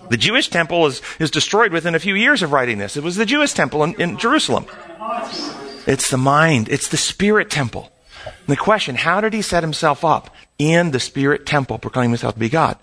[0.09, 2.97] The Jewish temple is, is destroyed within a few years of writing this.
[2.97, 4.65] It was the Jewish temple in, in Jerusalem.
[5.85, 7.91] It's the mind, it's the spirit temple.
[8.25, 12.33] And the question, how did he set himself up in the spirit temple, proclaiming himself
[12.35, 12.77] to be God?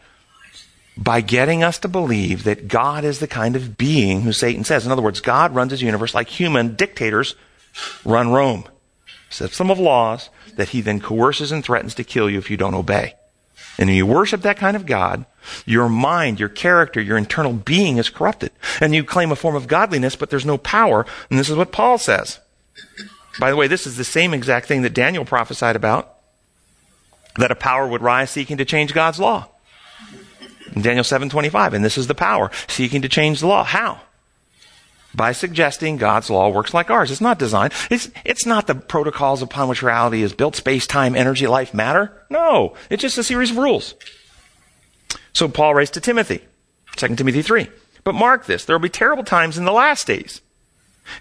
[0.96, 4.86] By getting us to believe that God is the kind of being who Satan says.
[4.86, 7.34] In other words, God runs his universe like human dictators
[8.04, 8.64] run Rome.
[9.28, 12.74] System of laws that he then coerces and threatens to kill you if you don't
[12.74, 13.14] obey.
[13.78, 15.26] And when you worship that kind of God,
[15.66, 18.52] your mind, your character, your internal being is corrupted.
[18.80, 21.04] And you claim a form of godliness, but there's no power.
[21.28, 22.40] And this is what Paul says.
[23.38, 26.14] By the way, this is the same exact thing that Daniel prophesied about
[27.36, 29.48] that a power would rise seeking to change God's law.
[30.74, 33.64] Daniel 7:25, and this is the power seeking to change the law.
[33.64, 34.00] How?
[35.14, 37.10] By suggesting God's law works like ours.
[37.10, 37.72] It's not designed.
[37.90, 42.12] It's, it's not the protocols upon which reality is built, space, time, energy, life, matter.
[42.28, 42.74] No.
[42.90, 43.94] It's just a series of rules.
[45.32, 46.44] So Paul writes to Timothy,
[46.96, 47.68] 2 Timothy 3.
[48.04, 50.42] But mark this, there will be terrible times in the last days.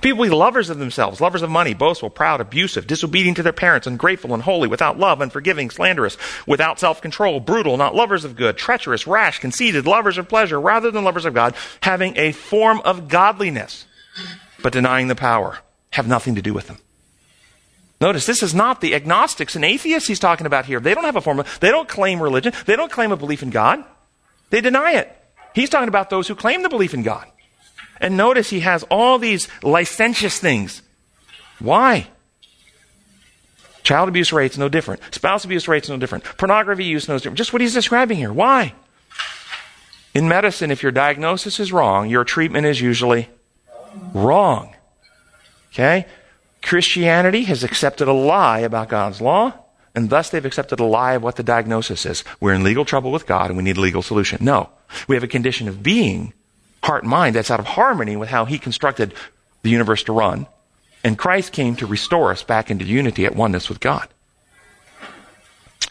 [0.01, 3.87] People be lovers of themselves, lovers of money, boastful, proud, abusive, disobedient to their parents,
[3.87, 6.17] ungrateful, unholy, without love, unforgiving, slanderous,
[6.47, 11.03] without self-control, brutal, not lovers of good, treacherous, rash, conceited, lovers of pleasure rather than
[11.03, 13.85] lovers of God, having a form of godliness,
[14.61, 15.59] but denying the power,
[15.91, 16.77] have nothing to do with them.
[18.01, 20.79] Notice this is not the agnostics and atheists he's talking about here.
[20.79, 22.53] They don't have a form of, they don't claim religion.
[22.65, 23.83] They don't claim a belief in God.
[24.49, 25.15] They deny it.
[25.53, 27.25] He's talking about those who claim the belief in God.
[27.99, 30.81] And notice he has all these licentious things.
[31.59, 32.07] Why?
[33.83, 35.01] Child abuse rates no different.
[35.11, 36.23] Spouse abuse rates no different.
[36.23, 37.37] Pornography use no different.
[37.37, 38.33] Just what he's describing here.
[38.33, 38.73] Why?
[40.13, 43.29] In medicine, if your diagnosis is wrong, your treatment is usually
[44.13, 44.73] wrong.
[45.71, 46.05] Okay?
[46.63, 49.53] Christianity has accepted a lie about God's law.
[49.95, 52.23] and thus they've accepted a lie of what the diagnosis is.
[52.41, 54.43] We're in legal trouble with God and we need a legal solution.
[54.43, 54.69] No.
[55.07, 56.33] We have a condition of being,
[56.85, 59.13] heart and mind, that's out of harmony with how He constructed
[59.63, 60.47] the universe to run.
[61.03, 64.07] And Christ came to restore us back into unity at oneness with God.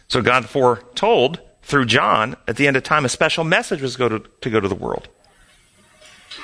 [0.08, 4.08] So God foretold through John at the end of time a special message was go
[4.08, 5.08] to, to go to the world.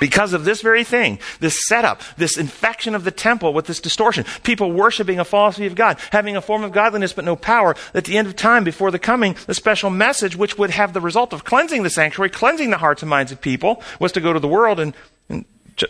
[0.00, 4.24] Because of this very thing, this setup, this infection of the temple with this distortion,
[4.42, 7.76] people worshiping a false view of God, having a form of godliness but no power,
[7.94, 11.00] at the end of time, before the coming, the special message which would have the
[11.02, 14.32] result of cleansing the sanctuary, cleansing the hearts and minds of people, was to go
[14.32, 14.80] to the world.
[14.80, 14.94] And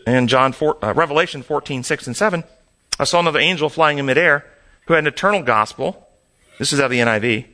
[0.07, 2.45] in John 4, uh, Revelation 14, 6 and 7,
[2.99, 4.45] I saw another angel flying in midair
[4.87, 6.09] who had an eternal gospel.
[6.59, 7.47] This is out of the NIV.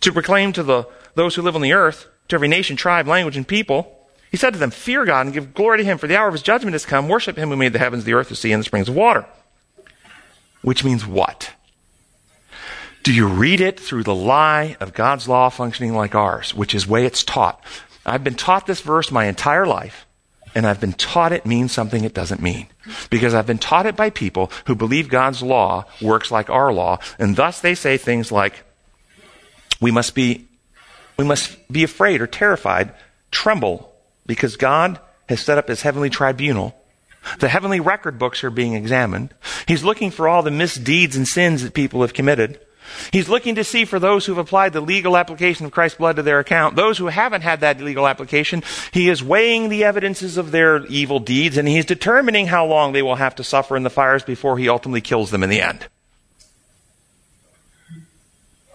[0.00, 3.36] To proclaim to the, those who live on the earth, to every nation, tribe, language,
[3.36, 3.93] and people,
[4.34, 6.34] he said to them, Fear God and give glory to him, for the hour of
[6.34, 7.08] his judgment has come.
[7.08, 9.26] Worship him who made the heavens, the earth, the sea, and the springs of water.
[10.60, 11.52] Which means what?
[13.04, 16.84] Do you read it through the lie of God's law functioning like ours, which is
[16.84, 17.62] way it's taught?
[18.04, 20.04] I've been taught this verse my entire life,
[20.52, 22.66] and I've been taught it means something it doesn't mean.
[23.10, 26.98] Because I've been taught it by people who believe God's law works like our law,
[27.20, 28.64] and thus they say things like,
[29.80, 30.48] we must be,
[31.16, 32.92] we must be afraid or terrified,
[33.30, 33.93] tremble
[34.26, 36.74] because God has set up his heavenly tribunal.
[37.38, 39.32] The heavenly record books are being examined.
[39.66, 42.60] He's looking for all the misdeeds and sins that people have committed.
[43.12, 46.22] He's looking to see for those who've applied the legal application of Christ's blood to
[46.22, 46.76] their account.
[46.76, 51.18] Those who haven't had that legal application, he is weighing the evidences of their evil
[51.18, 54.58] deeds and he's determining how long they will have to suffer in the fires before
[54.58, 55.86] he ultimately kills them in the end.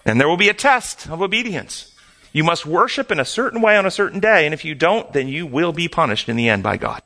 [0.05, 1.93] And there will be a test of obedience.
[2.31, 5.11] You must worship in a certain way on a certain day, and if you don't,
[5.13, 7.01] then you will be punished in the end by God.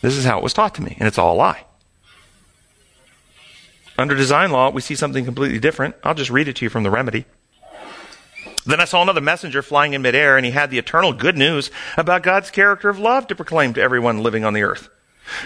[0.00, 1.64] This is how it was taught to me, and it's all a lie.
[3.96, 5.94] Under design law, we see something completely different.
[6.02, 7.26] I'll just read it to you from the remedy.
[8.66, 11.70] Then I saw another messenger flying in midair, and he had the eternal good news
[11.96, 14.88] about God's character of love to proclaim to everyone living on the earth,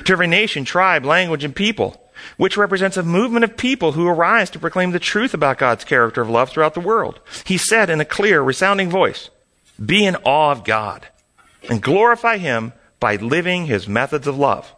[0.04, 4.50] to every nation, tribe, language, and people which represents a movement of people who arise
[4.50, 7.20] to proclaim the truth about God's character of love throughout the world.
[7.44, 9.30] He said in a clear, resounding voice,
[9.84, 11.06] Be in awe of God
[11.68, 14.74] and glorify Him by living His methods of love,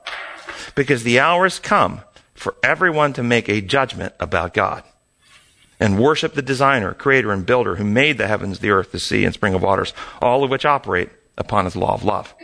[0.74, 2.03] because the hour has come
[2.35, 4.83] for everyone to make a judgment about God
[5.81, 9.24] and worship the designer, creator, and builder who made the heavens, the earth, the sea,
[9.24, 12.35] and spring of waters, all of which operate upon his law of love.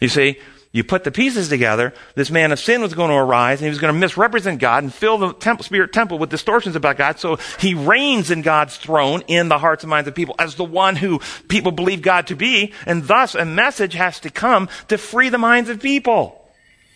[0.00, 0.40] You see,
[0.72, 3.68] you put the pieces together, this man of sin was going to arise and he
[3.68, 7.18] was going to misrepresent God and fill the temple, spirit temple with distortions about God.
[7.18, 10.64] So he reigns in God's throne in the hearts and minds of people as the
[10.64, 12.72] one who people believe God to be.
[12.86, 16.41] And thus a message has to come to free the minds of people.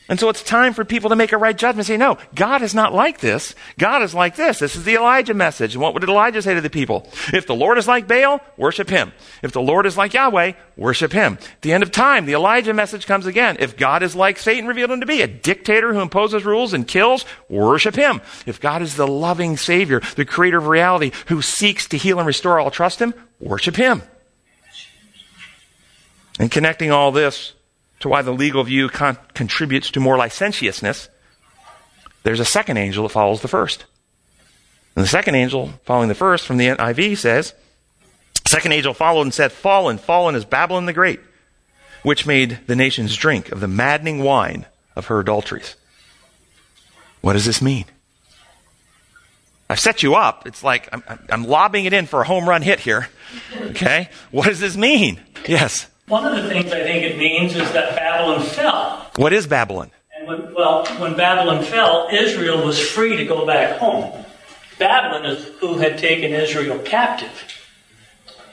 [0.09, 1.87] And so it's time for people to make a right judgment.
[1.87, 3.57] Say, no, God is not like this.
[3.77, 4.61] God is like this.
[4.61, 5.75] This is the Elijah message.
[5.75, 7.09] And what would Elijah say to the people?
[7.33, 9.12] If the Lord is like Baal, worship him.
[9.42, 11.35] If the Lord is like Yahweh, worship him.
[11.35, 13.57] At the end of time, the Elijah message comes again.
[13.59, 16.87] If God is like Satan revealed him to be, a dictator who imposes rules and
[16.87, 18.21] kills, worship him.
[18.47, 22.29] If God is the loving Savior, the creator of reality, who seeks to heal and
[22.29, 24.03] restore all, trust him, worship him.
[26.38, 27.55] And connecting all this
[28.00, 31.09] to why the legal view con- contributes to more licentiousness,
[32.22, 33.85] there's a second angel that follows the first.
[34.94, 37.54] And the second angel following the first from the NIV says,
[38.46, 41.20] Second angel followed and said, Fallen, fallen is Babylon the Great,
[42.02, 45.74] which made the nations drink of the maddening wine of her adulteries.
[47.20, 47.87] What does this mean?
[49.68, 50.46] I've set you up.
[50.46, 53.09] It's like I'm, I'm lobbing it in for a home run hit here.
[53.56, 54.11] Okay?
[54.30, 55.20] What does this mean?
[55.48, 55.88] Yes.
[56.09, 59.11] One of the things I think it means is that Babylon fell.
[59.16, 59.90] What is Babylon?
[60.16, 64.25] And when, well, when Babylon fell, Israel was free to go back home.
[64.79, 67.31] Babylon is who had taken Israel captive.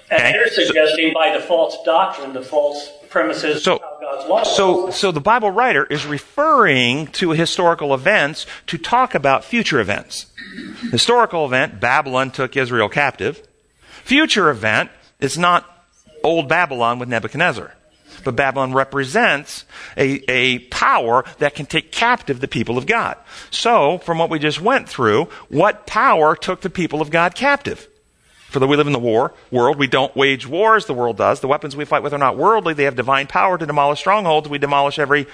[0.09, 0.31] And Okay.
[0.31, 5.11] they're suggesting by the false doctrine, the false premises So, of God's law so, so
[5.11, 10.27] the Bible writer is referring to historical events to talk about future events.
[10.91, 13.47] Historical event, Babylon took Israel captive.
[14.03, 14.89] Future event
[15.19, 15.72] is not
[16.23, 17.73] old Babylon with Nebuchadnezzar.
[18.23, 19.65] But Babylon represents
[19.97, 23.17] a, a power that can take captive the people of God.
[23.49, 27.87] So, from what we just went through, what power took the people of God captive?
[28.49, 31.39] For though we live in the war world, we don't wage wars, the world does.
[31.39, 34.47] The weapons we fight with are not worldly, they have divine power to demolish strongholds.
[34.47, 35.25] We demolish every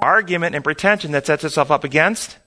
[0.00, 2.38] argument and pretension that sets itself up against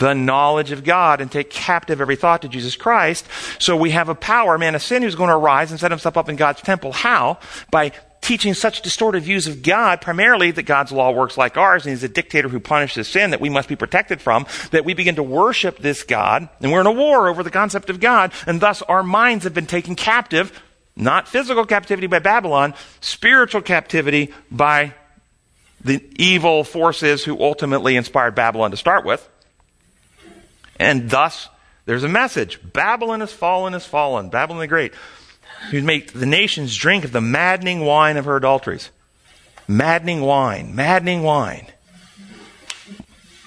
[0.00, 3.26] the knowledge of God and take captive every thought to Jesus Christ.
[3.58, 5.90] So we have a power, a man of sin, who's going to arise and set
[5.90, 6.92] himself up in God's temple.
[6.92, 7.38] How?
[7.70, 7.92] By
[8.22, 12.02] teaching such distorted views of God, primarily that God's law works like ours and he's
[12.02, 15.22] a dictator who punishes sin that we must be protected from, that we begin to
[15.22, 18.80] worship this God, and we're in a war over the concept of God, and thus
[18.82, 20.62] our minds have been taken captive,
[20.96, 24.94] not physical captivity by Babylon, spiritual captivity by
[25.82, 29.26] the evil forces who ultimately inspired Babylon to start with.
[30.80, 31.48] And thus,
[31.84, 32.58] there's a message.
[32.72, 34.30] Babylon has fallen, has fallen.
[34.30, 34.94] Babylon the Great
[35.70, 38.90] who make the nations drink of the maddening wine of her adulteries.
[39.68, 41.66] Maddening wine, maddening wine.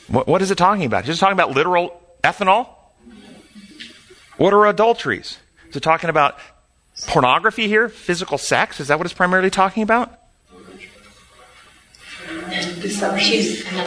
[0.08, 1.10] What, what is it talking about?
[1.10, 2.70] Is it talking about literal ethanol?
[4.38, 5.40] What are adulteries?
[5.70, 6.38] Is it talking about
[7.08, 7.90] pornography here?
[7.90, 8.80] Physical sex?
[8.80, 10.20] Is that what it's primarily talking about?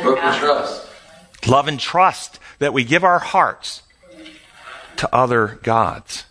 [0.02, 0.85] Broken trust.
[1.46, 3.82] Love and trust that we give our hearts
[4.96, 6.24] to other gods.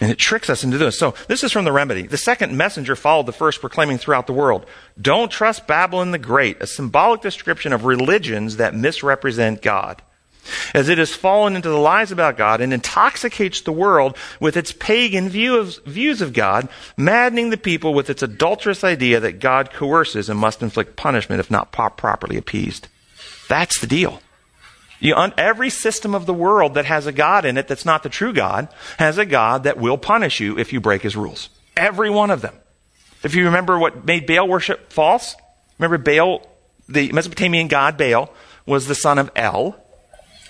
[0.00, 0.98] And it tricks us into this.
[0.98, 2.06] So this is from the remedy.
[2.06, 4.64] The second messenger followed the first, proclaiming throughout the world,
[5.00, 10.02] Don't trust Babylon the Great, a symbolic description of religions that misrepresent God.
[10.72, 14.72] As it has fallen into the lies about God and intoxicates the world with its
[14.72, 19.72] pagan view of, views of God, maddening the people with its adulterous idea that God
[19.72, 22.88] coerces and must inflict punishment if not properly appeased.
[23.48, 24.22] That's the deal.
[25.00, 28.08] You, every system of the world that has a God in it that's not the
[28.08, 28.68] true God
[28.98, 31.50] has a God that will punish you if you break his rules.
[31.76, 32.54] Every one of them.
[33.22, 35.36] If you remember what made Baal worship false,
[35.78, 36.46] remember Baal,
[36.88, 38.32] the Mesopotamian god Baal,
[38.66, 39.76] was the son of El,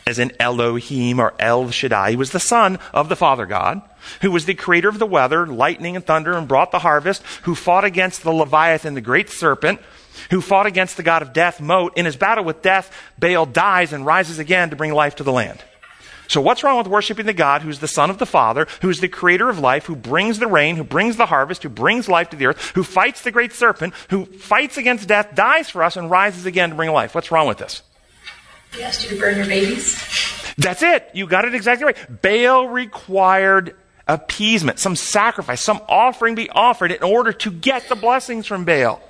[0.06, 2.10] as in Elohim or El Shaddai.
[2.10, 3.82] He was the son of the Father God,
[4.22, 7.54] who was the creator of the weather, lightning and thunder, and brought the harvest, who
[7.54, 9.80] fought against the Leviathan, the great serpent,
[10.30, 11.96] who fought against the god of death, Mot.
[11.96, 15.32] In his battle with death, Baal dies and rises again to bring life to the
[15.32, 15.62] land.
[16.28, 19.08] So what's wrong with worshiping the God who's the son of the Father, who's the
[19.08, 22.36] creator of life, who brings the rain, who brings the harvest, who brings life to
[22.36, 26.10] the earth, who fights the great serpent, who fights against death, dies for us, and
[26.10, 27.14] rises again to bring life?
[27.14, 27.82] What's wrong with this?
[28.74, 29.96] He asked you to burn your babies.
[30.58, 31.08] That's it.
[31.14, 32.22] You got it exactly right.
[32.22, 33.74] Baal required
[34.08, 39.00] appeasement, some sacrifice, some offering be offered in order to get the blessings from Baal.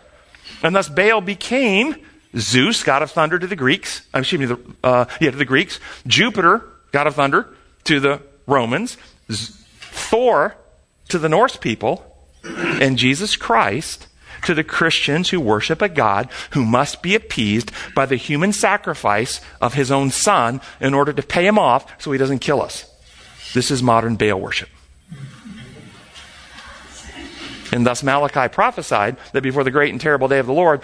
[0.63, 1.97] And thus Baal became
[2.37, 4.03] Zeus, god of thunder to the Greeks.
[4.15, 5.81] Uh, excuse me, the, uh, yeah, to the Greeks.
[6.07, 7.49] Jupiter, god of thunder
[7.85, 8.97] to the Romans.
[9.29, 10.57] Thor
[11.09, 12.05] to the Norse people.
[12.45, 14.09] And Jesus Christ
[14.45, 19.41] to the Christians who worship a God who must be appeased by the human sacrifice
[19.61, 22.85] of his own son in order to pay him off so he doesn't kill us.
[23.55, 24.69] This is modern Baal worship.
[27.73, 30.83] And thus Malachi prophesied that before the great and terrible day of the Lord,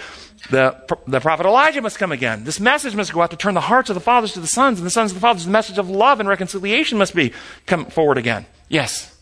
[0.51, 0.76] the,
[1.07, 2.45] the prophet Elijah must come again.
[2.45, 4.78] This message must go out to turn the hearts of the fathers to the sons,
[4.78, 5.45] and the sons of the fathers.
[5.45, 7.32] The message of love and reconciliation must be
[7.66, 8.47] come forward again.
[8.68, 9.16] Yes.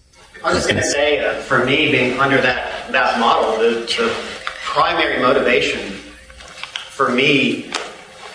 [0.45, 3.81] I was just going to say, uh, for me, being under that, that model, the,
[3.81, 4.13] the
[4.65, 5.93] primary motivation
[6.91, 7.71] for me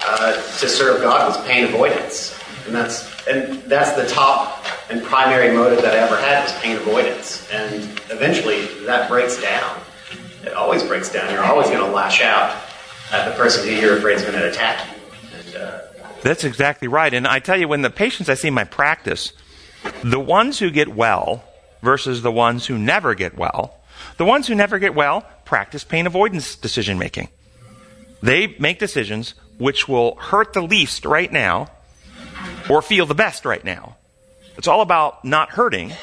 [0.06, 2.37] uh, to serve God was pain avoidance,
[2.68, 6.78] and that's and that's the top and primary motive that I ever had was pain
[6.78, 7.50] avoidance.
[7.52, 9.80] And eventually, that breaks down.
[10.44, 11.32] It always breaks down.
[11.34, 12.56] You're always going to lash out
[13.12, 15.38] at the person who you're afraid is going to attack you.
[15.38, 15.82] And, uh,
[16.22, 17.14] That's exactly right.
[17.14, 19.34] And I tell you, when the patients I see in my practice,
[20.04, 21.44] the ones who get well
[21.82, 23.80] versus the ones who never get well,
[24.18, 27.30] the ones who never get well practice pain avoidance decision making.
[28.22, 31.72] They make decisions which will hurt the least right now
[32.70, 33.98] or feel the best right now.
[34.58, 35.94] It's all about not hurting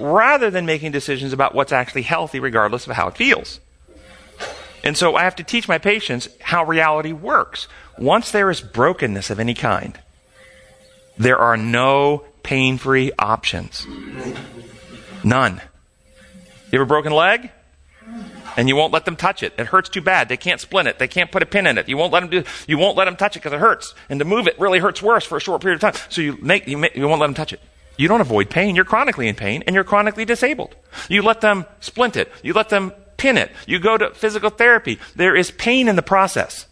[0.00, 3.60] rather than making decisions about what's actually healthy regardless of how it feels.
[4.84, 7.68] And so I have to teach my patients how reality works.
[7.98, 9.98] Once there is brokenness of any kind,
[11.16, 13.86] there are no pain free options.
[15.22, 15.60] None.
[16.70, 17.50] You have a broken leg?
[18.56, 19.54] And you won't let them touch it.
[19.58, 20.28] It hurts too bad.
[20.28, 20.98] They can't splint it.
[20.98, 21.88] They can't put a pin in it.
[21.88, 23.94] You won't let them do, you won't let them touch it because it hurts.
[24.10, 26.02] And to move it really hurts worse for a short period of time.
[26.10, 27.60] So you make, you, make, you won't let them touch it.
[27.96, 28.74] You don't avoid pain.
[28.76, 30.74] You're chronically in pain and you're chronically disabled.
[31.08, 32.30] You let them splint it.
[32.42, 33.50] You let them pin it.
[33.66, 34.98] You go to physical therapy.
[35.16, 36.66] There is pain in the process.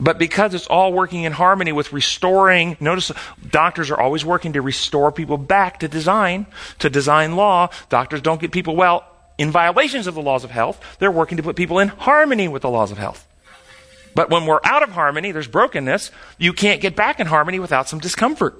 [0.00, 3.12] But because it's all working in harmony with restoring, notice
[3.50, 6.46] doctors are always working to restore people back to design,
[6.78, 7.68] to design law.
[7.90, 9.09] Doctors don't get people well
[9.40, 10.78] in violations of the laws of health.
[10.98, 13.26] They're working to put people in harmony with the laws of health.
[14.14, 16.10] But when we're out of harmony, there's brokenness.
[16.36, 18.54] You can't get back in harmony without some discomfort.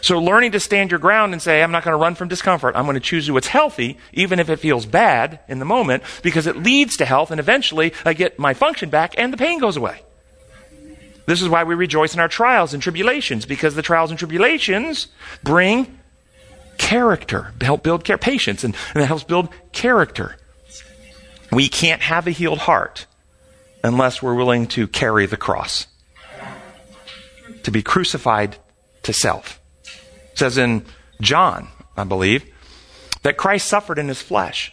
[0.00, 2.76] So learning to stand your ground and say, I'm not going to run from discomfort.
[2.76, 6.46] I'm going to choose what's healthy, even if it feels bad in the moment, because
[6.46, 9.76] it leads to health, and eventually I get my function back and the pain goes
[9.76, 10.02] away.
[11.26, 15.08] This is why we rejoice in our trials and tribulations, because the trials and tribulations
[15.42, 15.98] bring
[16.78, 20.36] character, help build care, patience, and, and it helps build character.
[21.50, 23.06] We can't have a healed heart
[23.84, 25.86] unless we're willing to carry the cross,
[27.62, 28.56] to be crucified
[29.02, 29.60] to self.
[30.32, 30.84] It says in
[31.20, 32.44] John, I believe,
[33.22, 34.72] that Christ suffered in his flesh.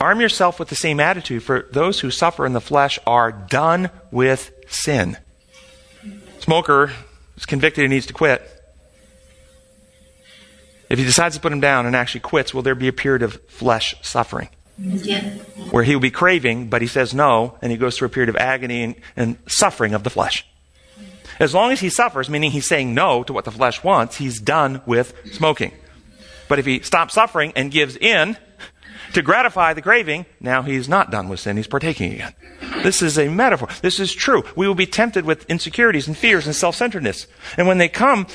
[0.00, 3.90] Arm yourself with the same attitude, for those who suffer in the flesh are done
[4.10, 5.16] with sin.
[6.40, 6.92] Smoker
[7.36, 8.57] is convicted and needs to quit.
[10.88, 13.22] If he decides to put him down and actually quits, will there be a period
[13.22, 14.48] of flesh suffering?
[14.78, 15.20] Yeah.
[15.70, 18.28] Where he will be craving, but he says no, and he goes through a period
[18.28, 20.46] of agony and, and suffering of the flesh.
[21.40, 24.40] As long as he suffers, meaning he's saying no to what the flesh wants, he's
[24.40, 25.72] done with smoking.
[26.48, 28.36] But if he stops suffering and gives in
[29.12, 32.34] to gratify the craving, now he's not done with sin, he's partaking again.
[32.82, 33.68] This is a metaphor.
[33.82, 34.44] This is true.
[34.56, 37.26] We will be tempted with insecurities and fears and self centeredness.
[37.56, 38.26] And when they come,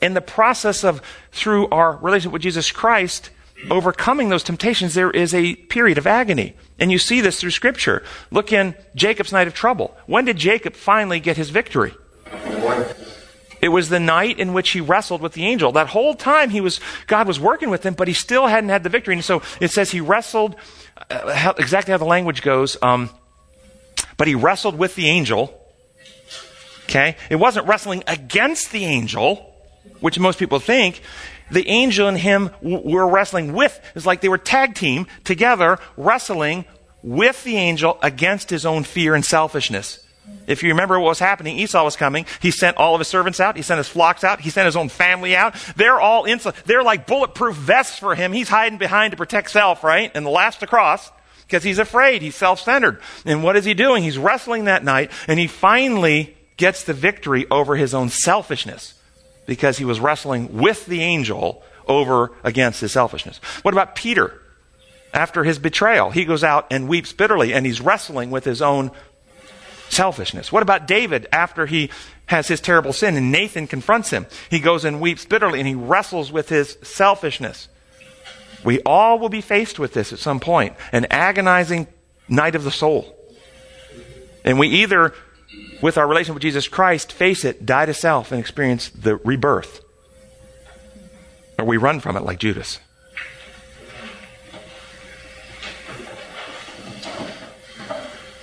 [0.00, 3.30] in the process of, through our relationship with Jesus Christ,
[3.70, 6.54] overcoming those temptations, there is a period of agony.
[6.78, 8.04] And you see this through Scripture.
[8.30, 9.96] Look in Jacob's night of trouble.
[10.06, 11.94] When did Jacob finally get his victory?
[13.60, 15.72] It was the night in which he wrestled with the angel.
[15.72, 18.84] That whole time he was, God was working with him, but he still hadn't had
[18.84, 19.14] the victory.
[19.14, 20.54] And so it says he wrestled,
[21.10, 23.10] uh, how, exactly how the language goes, um,
[24.16, 25.60] but he wrestled with the angel.
[26.84, 27.16] Okay?
[27.30, 29.56] It wasn't wrestling against the angel,
[30.00, 31.00] which most people think.
[31.50, 33.80] The angel and him were wrestling with.
[33.94, 36.64] It's like they were tag team together, wrestling
[37.02, 40.04] with the angel against his own fear and selfishness.
[40.46, 42.26] If you remember what was happening, Esau was coming.
[42.40, 43.56] He sent all of his servants out.
[43.56, 44.40] He sent his flocks out.
[44.40, 45.54] He sent his own family out.
[45.76, 48.32] They're all insul- They're like bulletproof vests for him.
[48.32, 50.10] He's hiding behind to protect self, right?
[50.14, 51.10] And the last to cross
[51.46, 52.20] because he's afraid.
[52.20, 53.00] He's self-centered.
[53.24, 54.02] And what is he doing?
[54.02, 58.94] He's wrestling that night and he finally gets the victory over his own selfishness
[59.48, 63.38] because he was wrestling with the angel over against his selfishness.
[63.62, 64.42] What about Peter?
[65.14, 68.90] After his betrayal, he goes out and weeps bitterly and he's wrestling with his own
[69.88, 70.52] selfishness.
[70.52, 71.88] What about David after he
[72.26, 74.26] has his terrible sin and Nathan confronts him?
[74.50, 77.68] He goes and weeps bitterly and he wrestles with his selfishness.
[78.64, 81.86] We all will be faced with this at some point an agonizing
[82.28, 83.16] night of the soul.
[84.44, 85.14] And we either,
[85.80, 89.80] with our relation with Jesus Christ, face it, die to self, and experience the rebirth,
[91.58, 92.80] or we run from it like Judas.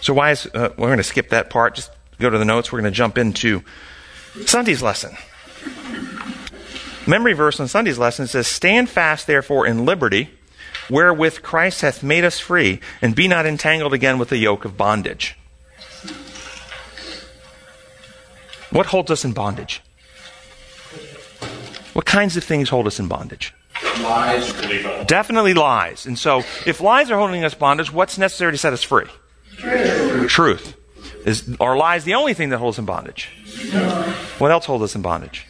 [0.02, 1.76] So why is uh, we're going to skip that part?
[1.76, 2.72] Just go to the notes.
[2.72, 3.64] We're going to jump into
[4.46, 5.18] Sunday's lesson.
[7.08, 10.30] Memory verse on Sunday's lesson says, "Stand fast, therefore, in liberty,
[10.90, 14.78] wherewith Christ hath made us free, and be not entangled again with the yoke of
[14.78, 15.36] bondage."
[18.76, 19.82] What holds us in bondage?
[21.94, 23.54] What kinds of things hold us in bondage?
[24.02, 24.52] Lies.
[25.06, 26.06] Definitely lies.
[26.06, 29.06] And so, if lies are holding us bondage, what's necessary to set us free?
[29.56, 30.30] Truth.
[30.30, 30.76] Truth.
[31.26, 33.30] Is are lies the only thing that holds us in bondage?
[33.72, 34.02] No.
[34.40, 35.48] What else holds us in bondage?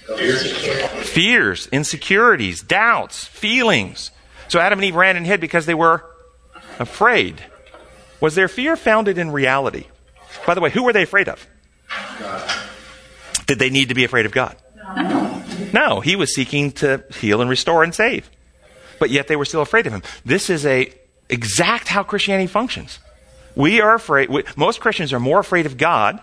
[1.02, 4.12] Fears, insecurities, doubts, feelings.
[4.50, 6.06] So Adam and Eve ran and hid because they were
[6.78, 7.44] afraid.
[8.22, 9.88] Was their fear founded in reality?
[10.46, 11.48] By the way, who were they afraid of?
[13.46, 14.56] Did they need to be afraid of God?
[14.86, 15.44] No,
[15.74, 18.30] No, he was seeking to heal and restore and save.
[19.00, 20.04] But yet they were still afraid of him.
[20.24, 20.94] This is a
[21.30, 23.00] exact how Christianity functions.
[23.56, 26.20] We are afraid, we, most Christians are more afraid of God,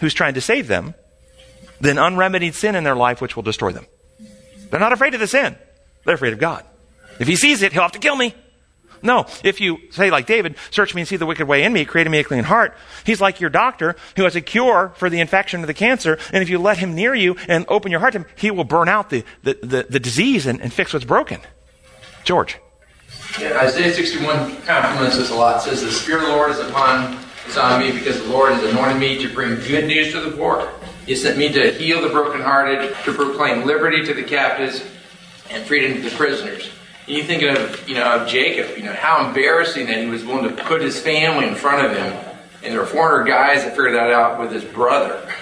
[0.00, 0.94] who's trying to save them,
[1.80, 3.86] than unremedied sin in their life, which will destroy them.
[4.70, 5.56] They're not afraid of the sin.
[6.04, 6.64] They're afraid of God.
[7.18, 8.34] If he sees it, he'll have to kill me.
[9.02, 11.84] No, if you say like David, search me and see the wicked way in me,
[11.84, 15.10] create in me a clean heart, he's like your doctor who has a cure for
[15.10, 18.00] the infection of the cancer, and if you let him near you and open your
[18.00, 20.92] heart to him, he will burn out the, the, the, the disease and, and fix
[20.92, 21.40] what's broken.
[22.24, 22.58] George.
[23.40, 25.58] Yeah, Isaiah 61 complements this a lot.
[25.58, 28.52] It says, The Spirit of the Lord is upon, is on me because the Lord
[28.52, 30.70] has anointed me to bring good news to the poor.
[31.06, 34.82] He sent me to heal the brokenhearted, to proclaim liberty to the captives,
[35.50, 36.70] and freedom to the prisoners.
[37.06, 40.24] And you think of, you know, of Jacob, you know, how embarrassing that he was
[40.24, 42.12] willing to put his family in front of him.
[42.62, 45.32] And there were 400 guys that figured that out with his brother.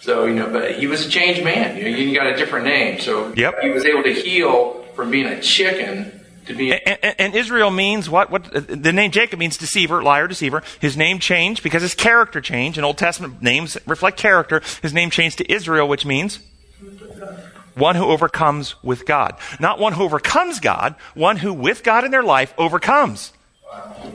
[0.00, 1.76] So, you know, but he was a changed man.
[1.76, 3.00] You know, he got a different name.
[3.00, 3.60] So Yep.
[3.60, 6.12] he was able to heal from being a chicken
[6.46, 8.30] to being And, and, and Israel means what?
[8.30, 10.62] What uh, the name Jacob means deceiver, liar, deceiver.
[10.80, 12.78] His name changed because his character changed.
[12.78, 14.62] And Old Testament names reflect character.
[14.80, 16.38] His name changed to Israel, which means
[17.80, 19.36] one who overcomes with God.
[19.58, 23.32] Not one who overcomes God, one who with God in their life overcomes.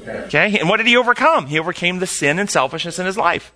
[0.08, 0.58] Okay?
[0.60, 1.48] And what did he overcome?
[1.48, 3.54] He overcame the sin and selfishness in his life.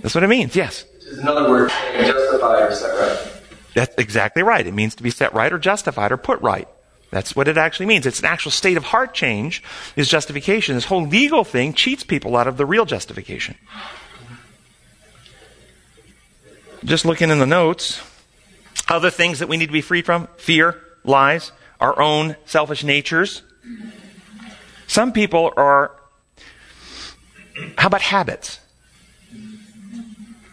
[0.00, 0.84] That's what it means, yes.
[1.02, 3.42] is another word justified or set right.
[3.74, 4.66] That's exactly right.
[4.66, 6.68] It means to be set right or justified or put right.
[7.10, 8.06] That's what it actually means.
[8.06, 9.62] It's an actual state of heart change
[9.96, 10.74] is justification.
[10.74, 13.56] This whole legal thing cheats people out of the real justification.
[16.84, 18.00] Just looking in the notes,
[18.88, 23.42] other things that we need to be freed from fear, lies, our own selfish natures.
[24.86, 25.92] Some people are,
[27.76, 28.60] how about habits?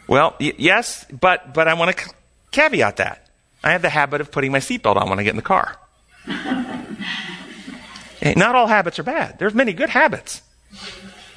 [0.07, 2.09] Well, y- yes, but, but I want to
[2.51, 3.27] caveat that.
[3.63, 5.77] I have the habit of putting my seatbelt on when I get in the car.
[8.21, 9.37] Eh, not all habits are bad.
[9.37, 10.41] There's many good habits.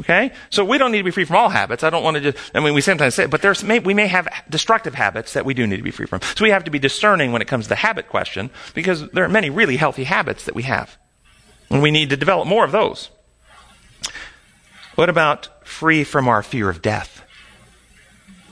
[0.01, 0.33] Okay?
[0.51, 1.83] So we don't need to be free from all habits.
[1.83, 4.07] I don't want to just, I mean, we sometimes say, but there's, may, we may
[4.07, 6.21] have destructive habits that we do need to be free from.
[6.37, 9.25] So we have to be discerning when it comes to the habit question because there
[9.25, 10.97] are many really healthy habits that we have.
[11.71, 13.11] And we need to develop more of those.
[14.95, 17.23] What about free from our fear of death?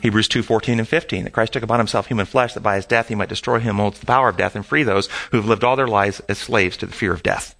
[0.02, 2.86] Hebrews 2, 14 and 15, that Christ took upon himself human flesh that by his
[2.86, 5.46] death he might destroy him holds the power of death and free those who have
[5.46, 7.56] lived all their lives as slaves to the fear of death.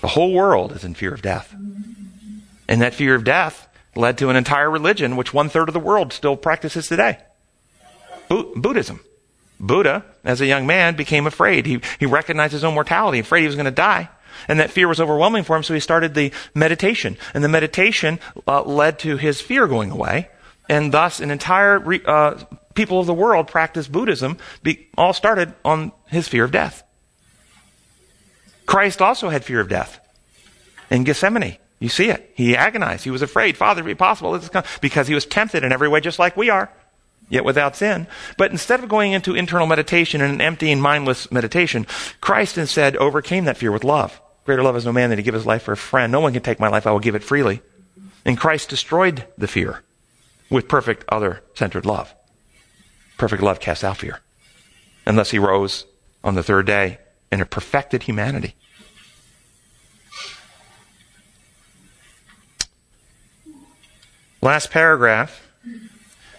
[0.00, 1.54] The whole world is in fear of death.
[2.70, 5.80] And that fear of death led to an entire religion which one third of the
[5.80, 7.18] world still practices today.
[8.28, 9.00] Buddhism.
[9.58, 11.66] Buddha, as a young man, became afraid.
[11.66, 14.08] He, he recognized his own mortality, afraid he was going to die.
[14.46, 17.18] And that fear was overwhelming for him, so he started the meditation.
[17.34, 20.30] And the meditation uh, led to his fear going away.
[20.68, 22.36] And thus, an entire re, uh,
[22.74, 26.84] people of the world practiced Buddhism, be, all started on his fear of death.
[28.64, 29.98] Christ also had fear of death
[30.88, 31.58] in Gethsemane.
[31.80, 32.30] You see it.
[32.34, 33.04] He agonized.
[33.04, 33.56] He was afraid.
[33.56, 34.38] Father, if it be possible,
[34.80, 36.70] because he was tempted in every way, just like we are,
[37.30, 38.06] yet without sin.
[38.36, 41.86] But instead of going into internal meditation and an empty and mindless meditation,
[42.20, 44.20] Christ instead overcame that fear with love.
[44.44, 46.12] Greater love is no man than to give his life for a friend.
[46.12, 46.86] No one can take my life.
[46.86, 47.62] I will give it freely.
[48.24, 49.82] And Christ destroyed the fear
[50.50, 52.14] with perfect other centered love.
[53.16, 54.20] Perfect love casts out fear.
[55.06, 55.86] Thus he rose
[56.22, 56.98] on the third day
[57.32, 58.54] in a perfected humanity.
[64.42, 65.48] Last paragraph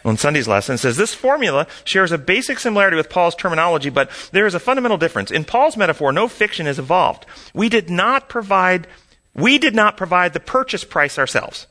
[0.03, 4.47] on Sunday's lesson says this formula shares a basic similarity with Paul's terminology, but there
[4.47, 5.29] is a fundamental difference.
[5.29, 7.25] In Paul's metaphor, no fiction is involved.
[7.53, 8.87] We did not provide,
[9.35, 11.67] we did not provide the purchase price ourselves.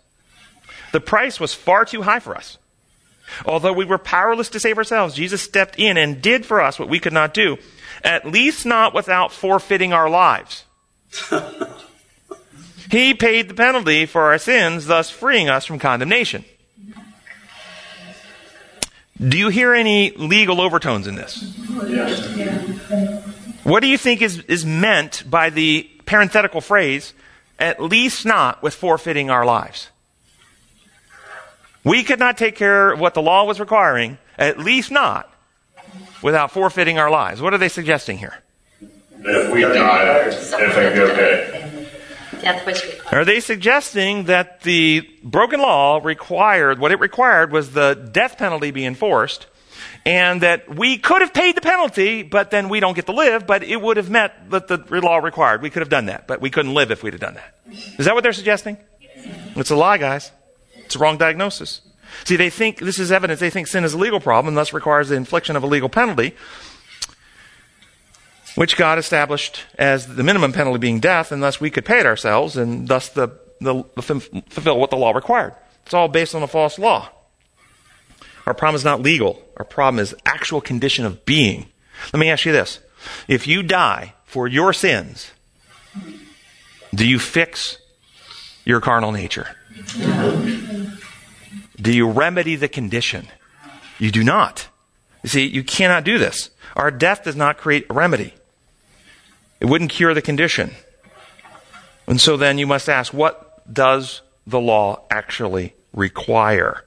[0.93, 2.59] The price was far too high for us.
[3.45, 6.89] Although we were powerless to save ourselves, Jesus stepped in and did for us what
[6.89, 7.59] we could not do,
[8.03, 10.65] at least not without forfeiting our lives.
[12.91, 16.45] He paid the penalty for our sins, thus freeing us from condemnation.
[19.17, 21.55] Do you hear any legal overtones in this?
[23.63, 27.13] What do you think is, is meant by the parenthetical phrase,
[27.59, 29.91] at least not with forfeiting our lives?
[31.85, 35.33] We could not take care of what the law was requiring, at least not
[36.23, 37.41] without forfeiting our lives.
[37.41, 38.39] What are they suggesting here?
[38.81, 41.51] If we die, everything be okay.
[41.51, 41.70] Death was required.
[43.13, 48.71] Are they suggesting that the broken law required, what it required was the death penalty
[48.71, 49.47] be enforced,
[50.07, 53.47] and that we could have paid the penalty, but then we don't get to live,
[53.47, 55.63] but it would have met what the law required.
[55.63, 57.55] We could have done that, but we couldn't live if we'd have done that.
[57.99, 58.79] Is that what they're suggesting?
[59.57, 60.31] It's a lie, guys.
[60.77, 61.83] It's a wrong diagnosis.
[62.25, 63.41] See, they think this is evidence.
[63.41, 65.89] They think sin is a legal problem and thus requires the infliction of a legal
[65.89, 66.35] penalty
[68.55, 72.07] which God established as the minimum penalty being death, and thus we could pay it
[72.07, 73.29] ourselves, and thus the,
[73.61, 75.55] the, fulfill what the law required.
[75.85, 77.09] It's all based on a false law.
[78.47, 79.43] Our problem is not legal.
[79.57, 81.67] Our problem is actual condition of being.
[82.13, 82.81] Let me ask you this.
[83.29, 85.33] If you die for your sins,
[86.95, 87.79] do you fix
[88.65, 89.49] your carnal nature?
[91.81, 93.29] Do you remedy the condition?
[93.99, 94.69] You do not.
[95.23, 96.51] You see, you cannot do this.
[96.77, 98.35] Our death does not create a remedy.
[99.61, 100.75] It wouldn't cure the condition.
[102.07, 106.85] And so then you must ask, what does the law actually require?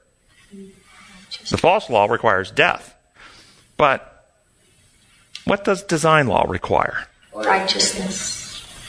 [1.50, 2.96] The false law requires death.
[3.78, 4.28] But
[5.46, 7.08] what does design law require?
[7.34, 8.43] Righteousness.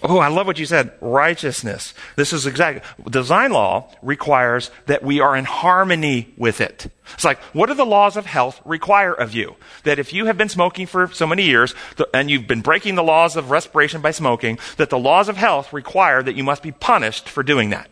[0.07, 0.93] Oh, I love what you said.
[1.01, 1.95] Righteousness.
[2.15, 6.89] This is exactly, design law requires that we are in harmony with it.
[7.15, 9.57] It's like, what do the laws of health require of you?
[9.85, 11.75] That if you have been smoking for so many years,
[12.13, 15.73] and you've been breaking the laws of respiration by smoking, that the laws of health
[15.73, 17.89] require that you must be punished for doing that.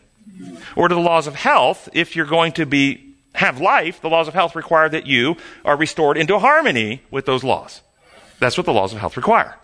[0.75, 4.27] Or do the laws of health, if you're going to be, have life, the laws
[4.27, 5.35] of health require that you
[5.65, 7.81] are restored into harmony with those laws.
[8.37, 9.57] That's what the laws of health require.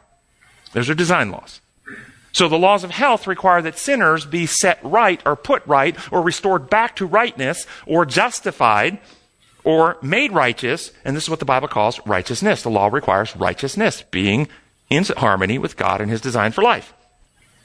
[0.74, 1.62] Those are design laws.
[2.32, 6.22] So the laws of health require that sinners be set right or put right or
[6.22, 9.00] restored back to rightness or justified
[9.64, 10.92] or made righteous.
[11.04, 12.64] And this is what the Bible calls righteousness.
[12.64, 14.48] The law requires righteousness, being
[14.90, 16.94] in harmony with God and his design for life.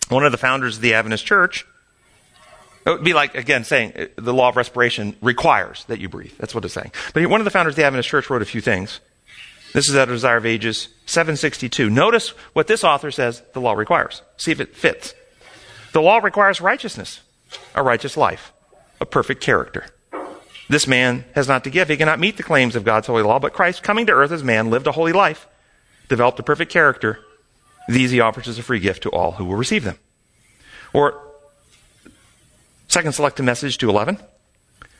[0.08, 1.66] One of the founders of the Adventist Church,
[2.86, 6.34] it would be like, again, saying uh, the law of respiration requires that you breathe.
[6.38, 6.92] That's what it's saying.
[7.14, 9.00] But one of the founders of the Adventist Church wrote a few things.
[9.74, 11.90] This is out of Desire of Ages 762.
[11.90, 14.22] Notice what this author says the law requires.
[14.36, 15.14] See if it fits.
[15.92, 17.20] The law requires righteousness,
[17.74, 18.52] a righteous life,
[19.00, 19.86] a perfect character.
[20.68, 21.88] This man has not to give.
[21.88, 24.44] He cannot meet the claims of God's holy law, but Christ, coming to earth as
[24.44, 25.48] man, lived a holy life,
[26.08, 27.18] developed a perfect character.
[27.88, 29.98] These he offers as a free gift to all who will receive them.
[30.92, 31.20] Or,
[32.86, 34.18] second selected message to 11.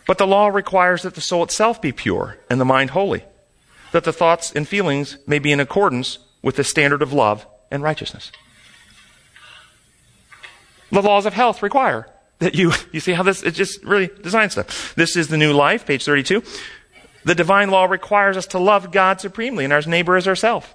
[0.05, 3.25] But the law requires that the soul itself be pure and the mind holy,
[3.95, 7.80] that the thoughts and feelings may be in accordance with the standard of love and
[7.80, 8.32] righteousness.
[10.90, 12.09] The laws of health require
[12.40, 14.97] that you, you see how this, it just really design stuff.
[14.97, 16.42] This is the new life, page 32.
[17.24, 20.66] The divine law requires us to love God supremely and our neighbor as ourselves.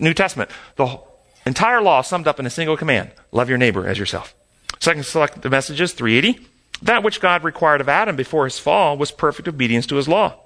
[0.00, 0.98] New Testament, the
[1.46, 3.12] entire law summed up in a single command.
[3.30, 4.34] Love your neighbor as yourself.
[4.80, 6.44] Second select the messages, 380.
[6.82, 10.40] That which God required of Adam before his fall was perfect obedience to his law.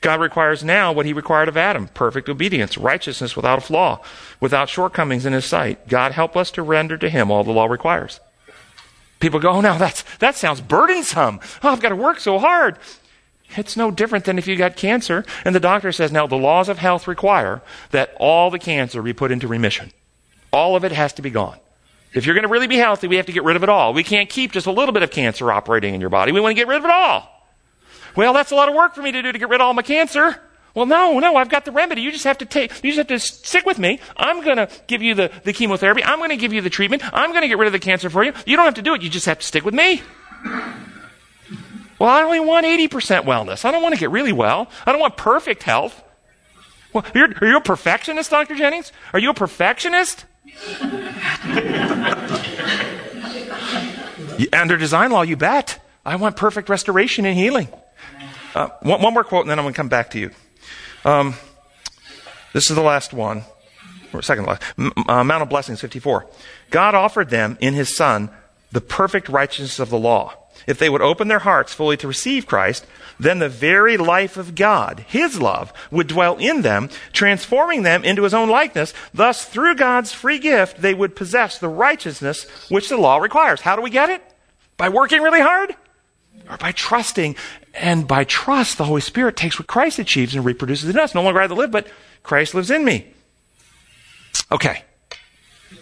[0.00, 4.00] God requires now what he required of Adam perfect obedience, righteousness without a flaw,
[4.40, 5.88] without shortcomings in his sight.
[5.88, 8.20] God help us to render to him all the law requires.
[9.20, 11.40] People go, oh, now that's, that sounds burdensome.
[11.62, 12.78] Oh, I've got to work so hard.
[13.56, 16.68] It's no different than if you got cancer and the doctor says, now the laws
[16.68, 19.92] of health require that all the cancer be put into remission.
[20.52, 21.58] All of it has to be gone.
[22.12, 23.92] If you're going to really be healthy, we have to get rid of it all.
[23.92, 26.32] We can't keep just a little bit of cancer operating in your body.
[26.32, 27.35] We want to get rid of it all.
[28.16, 29.74] Well, that's a lot of work for me to do to get rid of all
[29.74, 30.40] my cancer.
[30.74, 32.02] Well, no, no, I've got the remedy.
[32.02, 33.98] You just have to take, you just have to stick with me.
[34.16, 36.04] I'm going to give you the, the chemotherapy.
[36.04, 37.02] I'm going to give you the treatment.
[37.14, 38.34] I'm going to get rid of the cancer for you.
[38.44, 39.00] You don't have to do it.
[39.00, 40.02] You just have to stick with me.
[41.98, 43.64] Well, I only want 80% wellness.
[43.64, 44.68] I don't want to get really well.
[44.84, 46.02] I don't want perfect health.
[46.92, 48.54] Well, you're, are you a perfectionist, Dr.
[48.54, 48.92] Jennings?
[49.14, 50.26] Are you a perfectionist?
[54.52, 55.82] Under design law, you bet.
[56.04, 57.68] I want perfect restoration and healing.
[58.56, 60.30] Uh, one, one more quote, and then I'm going to come back to you.
[61.04, 61.34] Um,
[62.54, 63.44] this is the last one,
[64.14, 64.62] or second last.
[64.78, 66.26] Uh, Mount of Blessings, 54.
[66.70, 68.30] God offered them in His Son
[68.72, 70.32] the perfect righteousness of the law.
[70.66, 72.86] If they would open their hearts fully to receive Christ,
[73.20, 78.22] then the very life of God, His love, would dwell in them, transforming them into
[78.22, 78.94] His own likeness.
[79.12, 83.60] Thus, through God's free gift, they would possess the righteousness which the law requires.
[83.60, 84.22] How do we get it?
[84.78, 85.76] By working really hard?
[86.48, 87.36] Or by trusting
[87.74, 91.14] and by trust, the Holy Spirit takes what Christ achieves and reproduces in us.
[91.14, 91.88] No longer I that live, but
[92.22, 93.06] Christ lives in me.
[94.50, 94.82] Okay.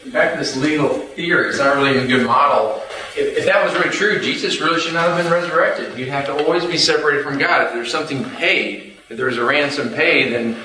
[0.06, 2.82] Back to this legal theory, it's not really a good model.
[3.16, 5.96] If, if, that was really true, Jesus really should not have been resurrected.
[5.98, 7.66] You'd have to always be separated from God.
[7.66, 10.56] If there's something paid, if there's a ransom paid, then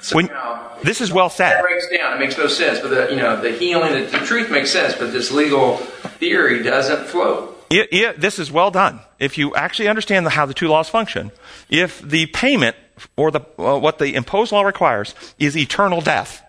[0.00, 1.60] somehow when, this is well said.
[1.60, 2.16] It breaks down.
[2.16, 2.80] It makes no sense.
[2.80, 4.94] But the you know the healing, the, the truth makes sense.
[4.94, 5.76] But this legal
[6.18, 7.53] theory doesn't float.
[7.70, 9.00] Yeah, yeah, this is well done.
[9.18, 11.32] If you actually understand the, how the two laws function,
[11.70, 12.76] if the payment
[13.16, 16.42] or the, uh, what the imposed law requires is eternal death,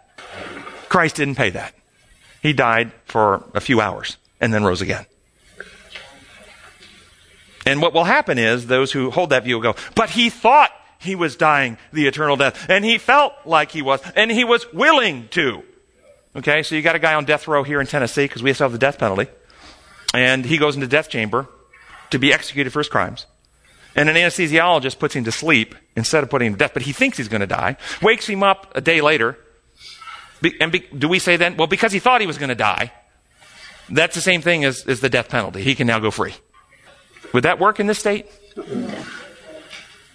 [0.89, 1.73] Christ didn't pay that.
[2.41, 5.05] He died for a few hours and then rose again.
[7.65, 10.71] And what will happen is those who hold that view will go, but he thought
[10.99, 14.71] he was dying the eternal death, and he felt like he was, and he was
[14.71, 15.63] willing to.
[16.35, 18.65] Okay, so you got a guy on death row here in Tennessee because we still
[18.65, 19.27] have the death penalty
[20.15, 21.47] and he goes into death chamber
[22.11, 23.25] to be executed for his crimes.
[23.95, 26.91] And an anesthesiologist puts him to sleep instead of putting him to death, but he
[26.91, 27.77] thinks he's going to die.
[28.01, 29.37] Wakes him up a day later.
[30.59, 32.91] And be, do we say then, well, because he thought he was going to die,
[33.89, 35.61] that's the same thing as, as the death penalty.
[35.61, 36.33] He can now go free.
[37.33, 38.27] Would that work in this state?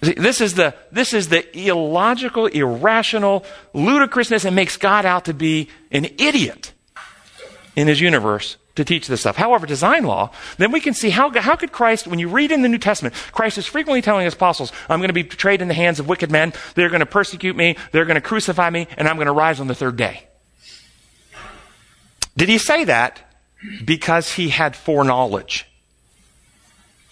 [0.03, 5.33] See, this is the this is the illogical, irrational ludicrousness and makes God out to
[5.33, 6.73] be an idiot
[7.75, 9.35] in his universe to teach this stuff.
[9.35, 12.61] However, design law, then we can see how, how could Christ, when you read in
[12.61, 15.67] the New Testament, Christ is frequently telling his apostles, I'm going to be betrayed in
[15.67, 16.53] the hands of wicked men.
[16.75, 17.77] They're going to persecute me.
[17.91, 20.27] They're going to crucify me and I'm going to rise on the third day.
[22.37, 23.21] Did he say that
[23.83, 25.70] because he had foreknowledge?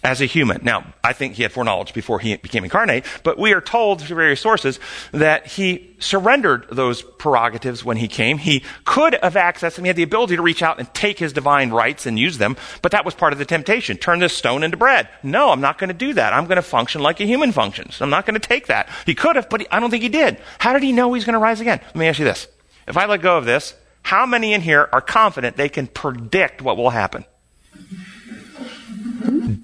[0.04, 0.62] As a human.
[0.64, 4.16] Now, I think he had foreknowledge before he became incarnate, but we are told through
[4.16, 4.80] various sources
[5.12, 8.38] that he surrendered those prerogatives when he came.
[8.38, 9.86] He could have accessed them.
[9.86, 12.56] He had the ability to reach out and take his divine rights and use them,
[12.82, 13.98] but that was part of the temptation.
[13.98, 15.10] Turn this stone into bread.
[15.22, 16.34] No, I'm not going to do that.
[16.34, 18.02] I'm going to function like a human functions.
[18.02, 18.90] I'm not going to take that.
[19.06, 20.38] He could have, but he, I don't think he did.
[20.60, 21.82] How did he know he's going to rise again?
[21.84, 22.48] Let me ask you this.
[22.88, 26.62] If I let go of this, how many in here are confident they can predict
[26.62, 27.26] what will happen?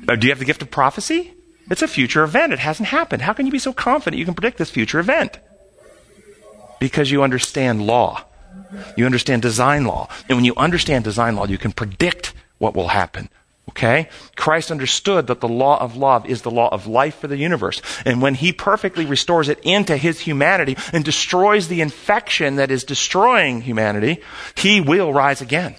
[0.08, 1.34] Uh, do you have the gift of prophecy?
[1.70, 2.54] It's a future event.
[2.54, 3.22] It hasn't happened.
[3.24, 5.40] How can you be so confident you can predict this future event?
[6.80, 8.26] Because you understand law.
[8.96, 10.08] You understand design law.
[10.30, 13.30] And when you understand design law, you can predict what will happen.
[13.70, 14.10] Okay?
[14.36, 17.82] Christ understood that the law of love is the law of life for the universe.
[18.06, 22.84] And when he perfectly restores it into his humanity and destroys the infection that is
[22.84, 24.22] destroying humanity,
[24.56, 25.76] he will rise again.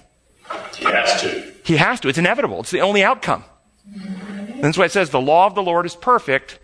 [0.75, 1.53] He has to.
[1.65, 2.09] He has to.
[2.09, 2.61] It's inevitable.
[2.61, 3.45] It's the only outcome.
[3.95, 6.59] And that's why it says the law of the Lord is perfect.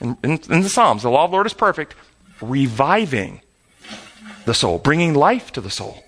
[0.00, 1.94] In, in, in the Psalms, the law of the Lord is perfect,
[2.40, 3.40] reviving
[4.44, 6.02] the soul, bringing life to the soul.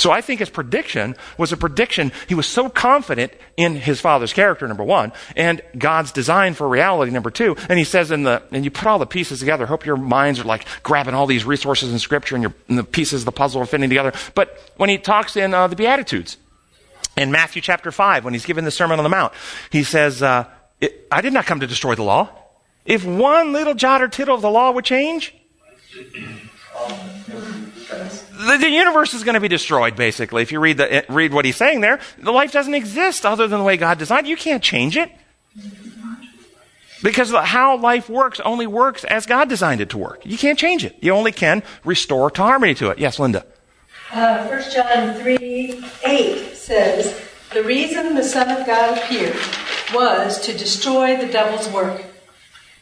[0.00, 2.10] So I think his prediction was a prediction.
[2.26, 7.12] He was so confident in his father's character, number one, and God's design for reality,
[7.12, 7.54] number two.
[7.68, 9.66] And he says in the, and you put all the pieces together.
[9.66, 12.84] Hope your minds are like grabbing all these resources in scripture and, your, and the
[12.84, 14.14] pieces of the puzzle are fitting together.
[14.34, 16.38] But when he talks in uh, the Beatitudes,
[17.16, 19.32] in Matthew chapter 5, when he's given the Sermon on the Mount,
[19.70, 20.44] he says, uh,
[21.10, 22.30] I did not come to destroy the law.
[22.84, 25.34] If one little jot or tittle of the law would change,
[28.40, 30.42] the, the universe is going to be destroyed, basically.
[30.42, 33.58] If you read, the, read what he's saying there, the life doesn't exist other than
[33.58, 34.30] the way God designed it.
[34.30, 35.10] You can't change it.
[37.02, 40.20] Because how life works only works as God designed it to work.
[40.24, 40.96] You can't change it.
[41.00, 42.98] You only can restore to harmony to it.
[42.98, 43.46] Yes, Linda.
[44.12, 47.20] Uh, 1 John 3 8 says,
[47.52, 49.36] The reason the Son of God appeared
[49.94, 52.04] was to destroy the devil's work.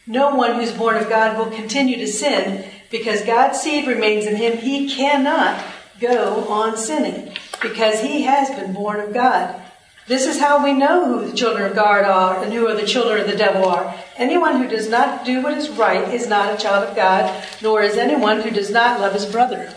[0.05, 4.35] No one who's born of God will continue to sin because God's seed remains in
[4.35, 4.57] him.
[4.57, 5.63] He cannot
[5.99, 9.61] go on sinning because he has been born of God.
[10.07, 12.87] This is how we know who the children of God are and who are the
[12.87, 13.95] children of the devil are.
[14.17, 17.83] Anyone who does not do what is right is not a child of God, nor
[17.83, 19.71] is anyone who does not love his brother.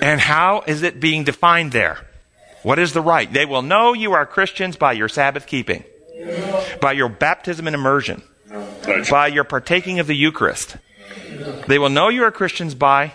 [0.00, 2.07] And how is it being defined there?
[2.62, 3.32] What is the right?
[3.32, 5.84] They will know you are Christians by your Sabbath keeping,
[6.80, 8.22] by your baptism and immersion,
[9.10, 10.76] by your partaking of the Eucharist.
[11.66, 13.12] They will know you are Christians by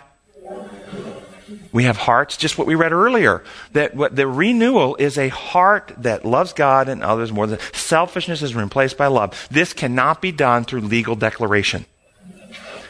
[1.74, 5.91] we have hearts, just what we read earlier, that what the renewal is a heart
[5.98, 9.48] that loves God and others more than selfishness is replaced by love.
[9.50, 11.88] This cannot be done through legal declaration.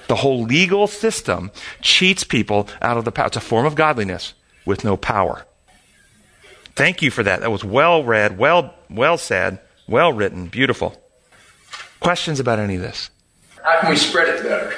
[0.07, 1.49] The whole legal system
[1.81, 3.27] cheats people out of the power.
[3.27, 4.33] It's a form of godliness
[4.65, 5.45] with no power.
[6.75, 7.41] Thank you for that.
[7.41, 10.99] That was well read, well, well said, well written, beautiful.
[11.99, 13.09] Questions about any of this?
[13.63, 14.73] How can we spread it better?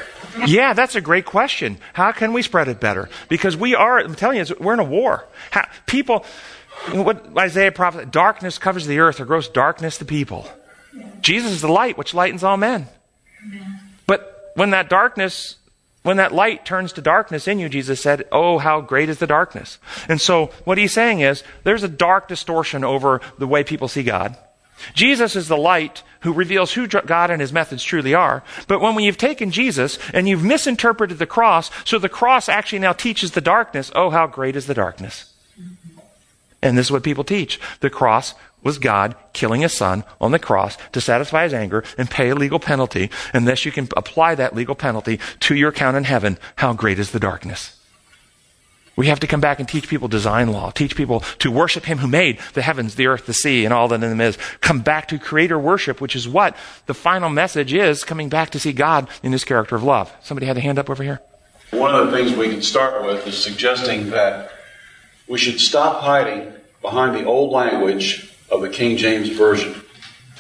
[0.46, 1.78] Yeah, that's a great question.
[1.94, 3.10] How can we spread it better?
[3.30, 5.26] Because we are, I'm telling you, we're in a war.
[5.52, 6.26] How, people,
[6.92, 10.48] what Isaiah prophet, darkness covers the earth, or gross darkness the people.
[11.22, 12.88] Jesus is the light which lightens all men.
[14.08, 15.56] But when that darkness,
[16.06, 19.26] when that light turns to darkness in you, Jesus said, Oh, how great is the
[19.26, 19.80] darkness.
[20.08, 24.04] And so what he's saying is, there's a dark distortion over the way people see
[24.04, 24.38] God.
[24.94, 28.44] Jesus is the light who reveals who God and his methods truly are.
[28.68, 32.94] But when you've taken Jesus and you've misinterpreted the cross, so the cross actually now
[32.94, 35.34] teaches the darkness, oh, how great is the darkness.
[36.62, 37.60] And this is what people teach.
[37.80, 38.36] The cross
[38.66, 42.36] was God killing his son on the cross to satisfy his anger and pay a
[42.36, 43.10] legal penalty.
[43.34, 47.12] Unless you can apply that legal penalty to your account in heaven, how great is
[47.12, 47.78] the darkness.
[48.98, 51.98] We have to come back and teach people design law, teach people to worship Him
[51.98, 54.38] who made the heavens, the earth, the sea, and all that in them is.
[54.62, 56.56] Come back to creator worship, which is what
[56.86, 60.14] the final message is coming back to see God in His character of love.
[60.22, 61.22] Somebody had a hand up over here?
[61.72, 64.50] One of the things we can start with is suggesting that
[65.28, 69.82] we should stop hiding behind the old language of the King James Version.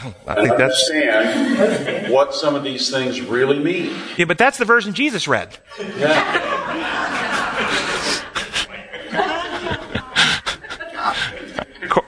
[0.03, 3.95] Oh, I and think that's understand what some of these things really mean.
[4.17, 5.57] yeah, but that's the version Jesus read.
[5.97, 6.71] Yeah.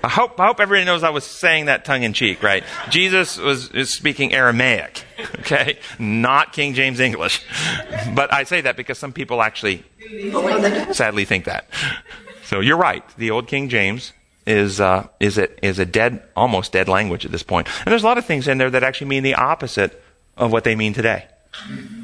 [0.07, 2.63] I hope, I hope everybody knows I was saying that tongue in cheek, right?
[2.89, 5.03] Jesus was, was speaking Aramaic,
[5.39, 5.79] okay?
[5.99, 7.45] Not King James English.
[8.15, 9.83] But I say that because some people actually
[10.93, 11.67] sadly think that.
[12.45, 13.03] So you're right.
[13.17, 14.13] The old King James
[14.47, 17.67] is, uh, is, a, is a dead, almost dead language at this point.
[17.85, 20.01] And there's a lot of things in there that actually mean the opposite
[20.37, 21.27] of what they mean today.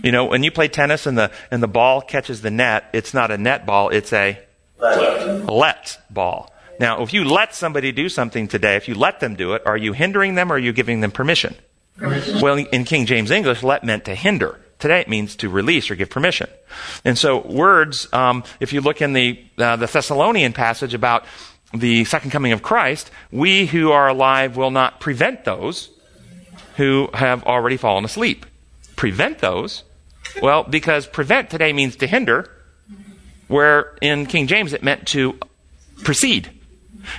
[0.04, 3.14] You know, when you play tennis and the, and the ball catches the net, it's
[3.14, 4.40] not a net ball, it's a
[4.80, 6.52] let ball.
[6.80, 9.78] Now, if you let somebody do something today, if you let them do it, are
[9.78, 11.56] you hindering them or are you giving them permission?
[11.96, 12.42] permission.
[12.42, 14.60] Well, in King James English, let meant to hinder.
[14.80, 16.50] Today it means to release or give permission.
[17.06, 21.26] And so words, um, if you look in the, uh, the Thessalonian passage about
[21.74, 25.90] the second coming of Christ, we who are alive will not prevent those
[26.78, 28.46] who have already fallen asleep.
[28.96, 29.84] Prevent those?
[30.42, 32.50] Well, because prevent today means to hinder,
[33.48, 35.38] where in King James it meant to
[36.04, 36.50] proceed.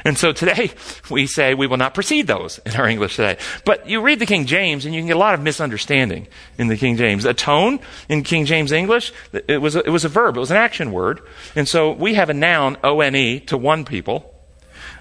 [0.05, 0.71] And so today
[1.11, 3.39] we say we will not precede those in our English today.
[3.65, 6.27] But you read the King James and you can get a lot of misunderstanding
[6.59, 7.25] in the King James.
[7.25, 10.57] Atone in King James English, it was a, it was a verb, it was an
[10.57, 11.21] action word.
[11.55, 14.34] And so we have a noun, O-N-E, to one people.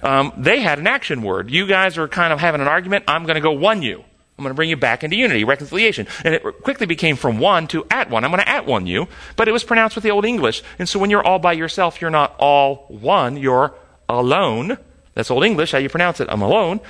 [0.03, 1.49] Um, they had an action word.
[1.49, 3.05] You guys are kind of having an argument.
[3.07, 4.03] I'm going to go one you.
[4.37, 6.07] I'm going to bring you back into unity, reconciliation.
[6.23, 8.23] And it quickly became from one to at one.
[8.23, 10.63] I'm going to at one you, but it was pronounced with the Old English.
[10.79, 13.73] And so when you're all by yourself, you're not all one, you're
[14.09, 14.77] alone.
[15.13, 16.27] That's Old English, how you pronounce it.
[16.29, 16.81] I'm alone.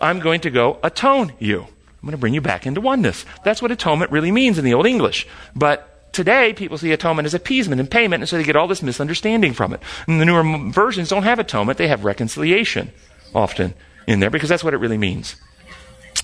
[0.00, 1.60] I'm going to go atone you.
[1.62, 3.24] I'm going to bring you back into oneness.
[3.44, 5.26] That's what atonement really means in the Old English.
[5.54, 8.82] But today, people see atonement as appeasement and payment, and so they get all this
[8.82, 9.80] misunderstanding from it.
[10.06, 12.92] And the newer versions don't have atonement, they have reconciliation
[13.34, 13.74] often
[14.06, 15.36] in there because that's what it really means.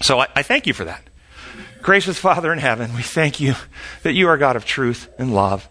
[0.02, 1.08] So I, I thank you for that.
[1.82, 3.54] Gracious Father in heaven, we thank you
[4.02, 5.68] that you are God of truth and love.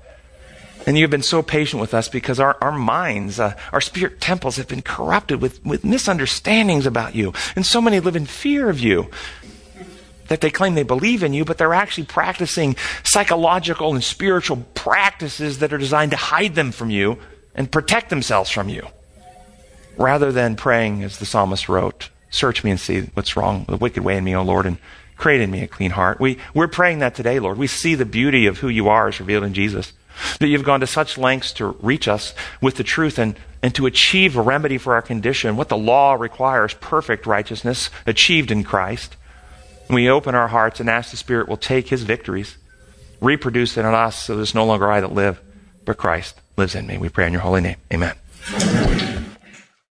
[0.86, 4.58] And you've been so patient with us because our, our minds, uh, our spirit temples
[4.58, 7.34] have been corrupted with, with misunderstandings about you.
[7.56, 9.10] And so many live in fear of you
[10.28, 15.60] that they claim they believe in you, but they're actually practicing psychological and spiritual practices
[15.60, 17.18] that are designed to hide them from you
[17.56, 18.88] and protect themselves from you.
[19.98, 24.04] Rather than praying, as the psalmist wrote, Search me and see what's wrong, the wicked
[24.04, 24.80] way in me, O Lord, and
[25.18, 26.20] create in me a clean heart.
[26.20, 27.60] We, we're praying that today, Lord.
[27.60, 29.94] We see the beauty of who you are as revealed in Jesus.
[30.40, 33.86] That you've gone to such lengths to reach us with the truth and, and to
[33.86, 39.16] achieve a remedy for our condition, what the law requires, perfect righteousness achieved in Christ.
[39.90, 42.58] We open our hearts and ask the Spirit will take his victories,
[43.22, 45.40] reproduce it in us so there's no longer I that live,
[45.86, 46.98] but Christ lives in me.
[46.98, 47.78] We pray in your holy name.
[47.92, 48.16] Amen.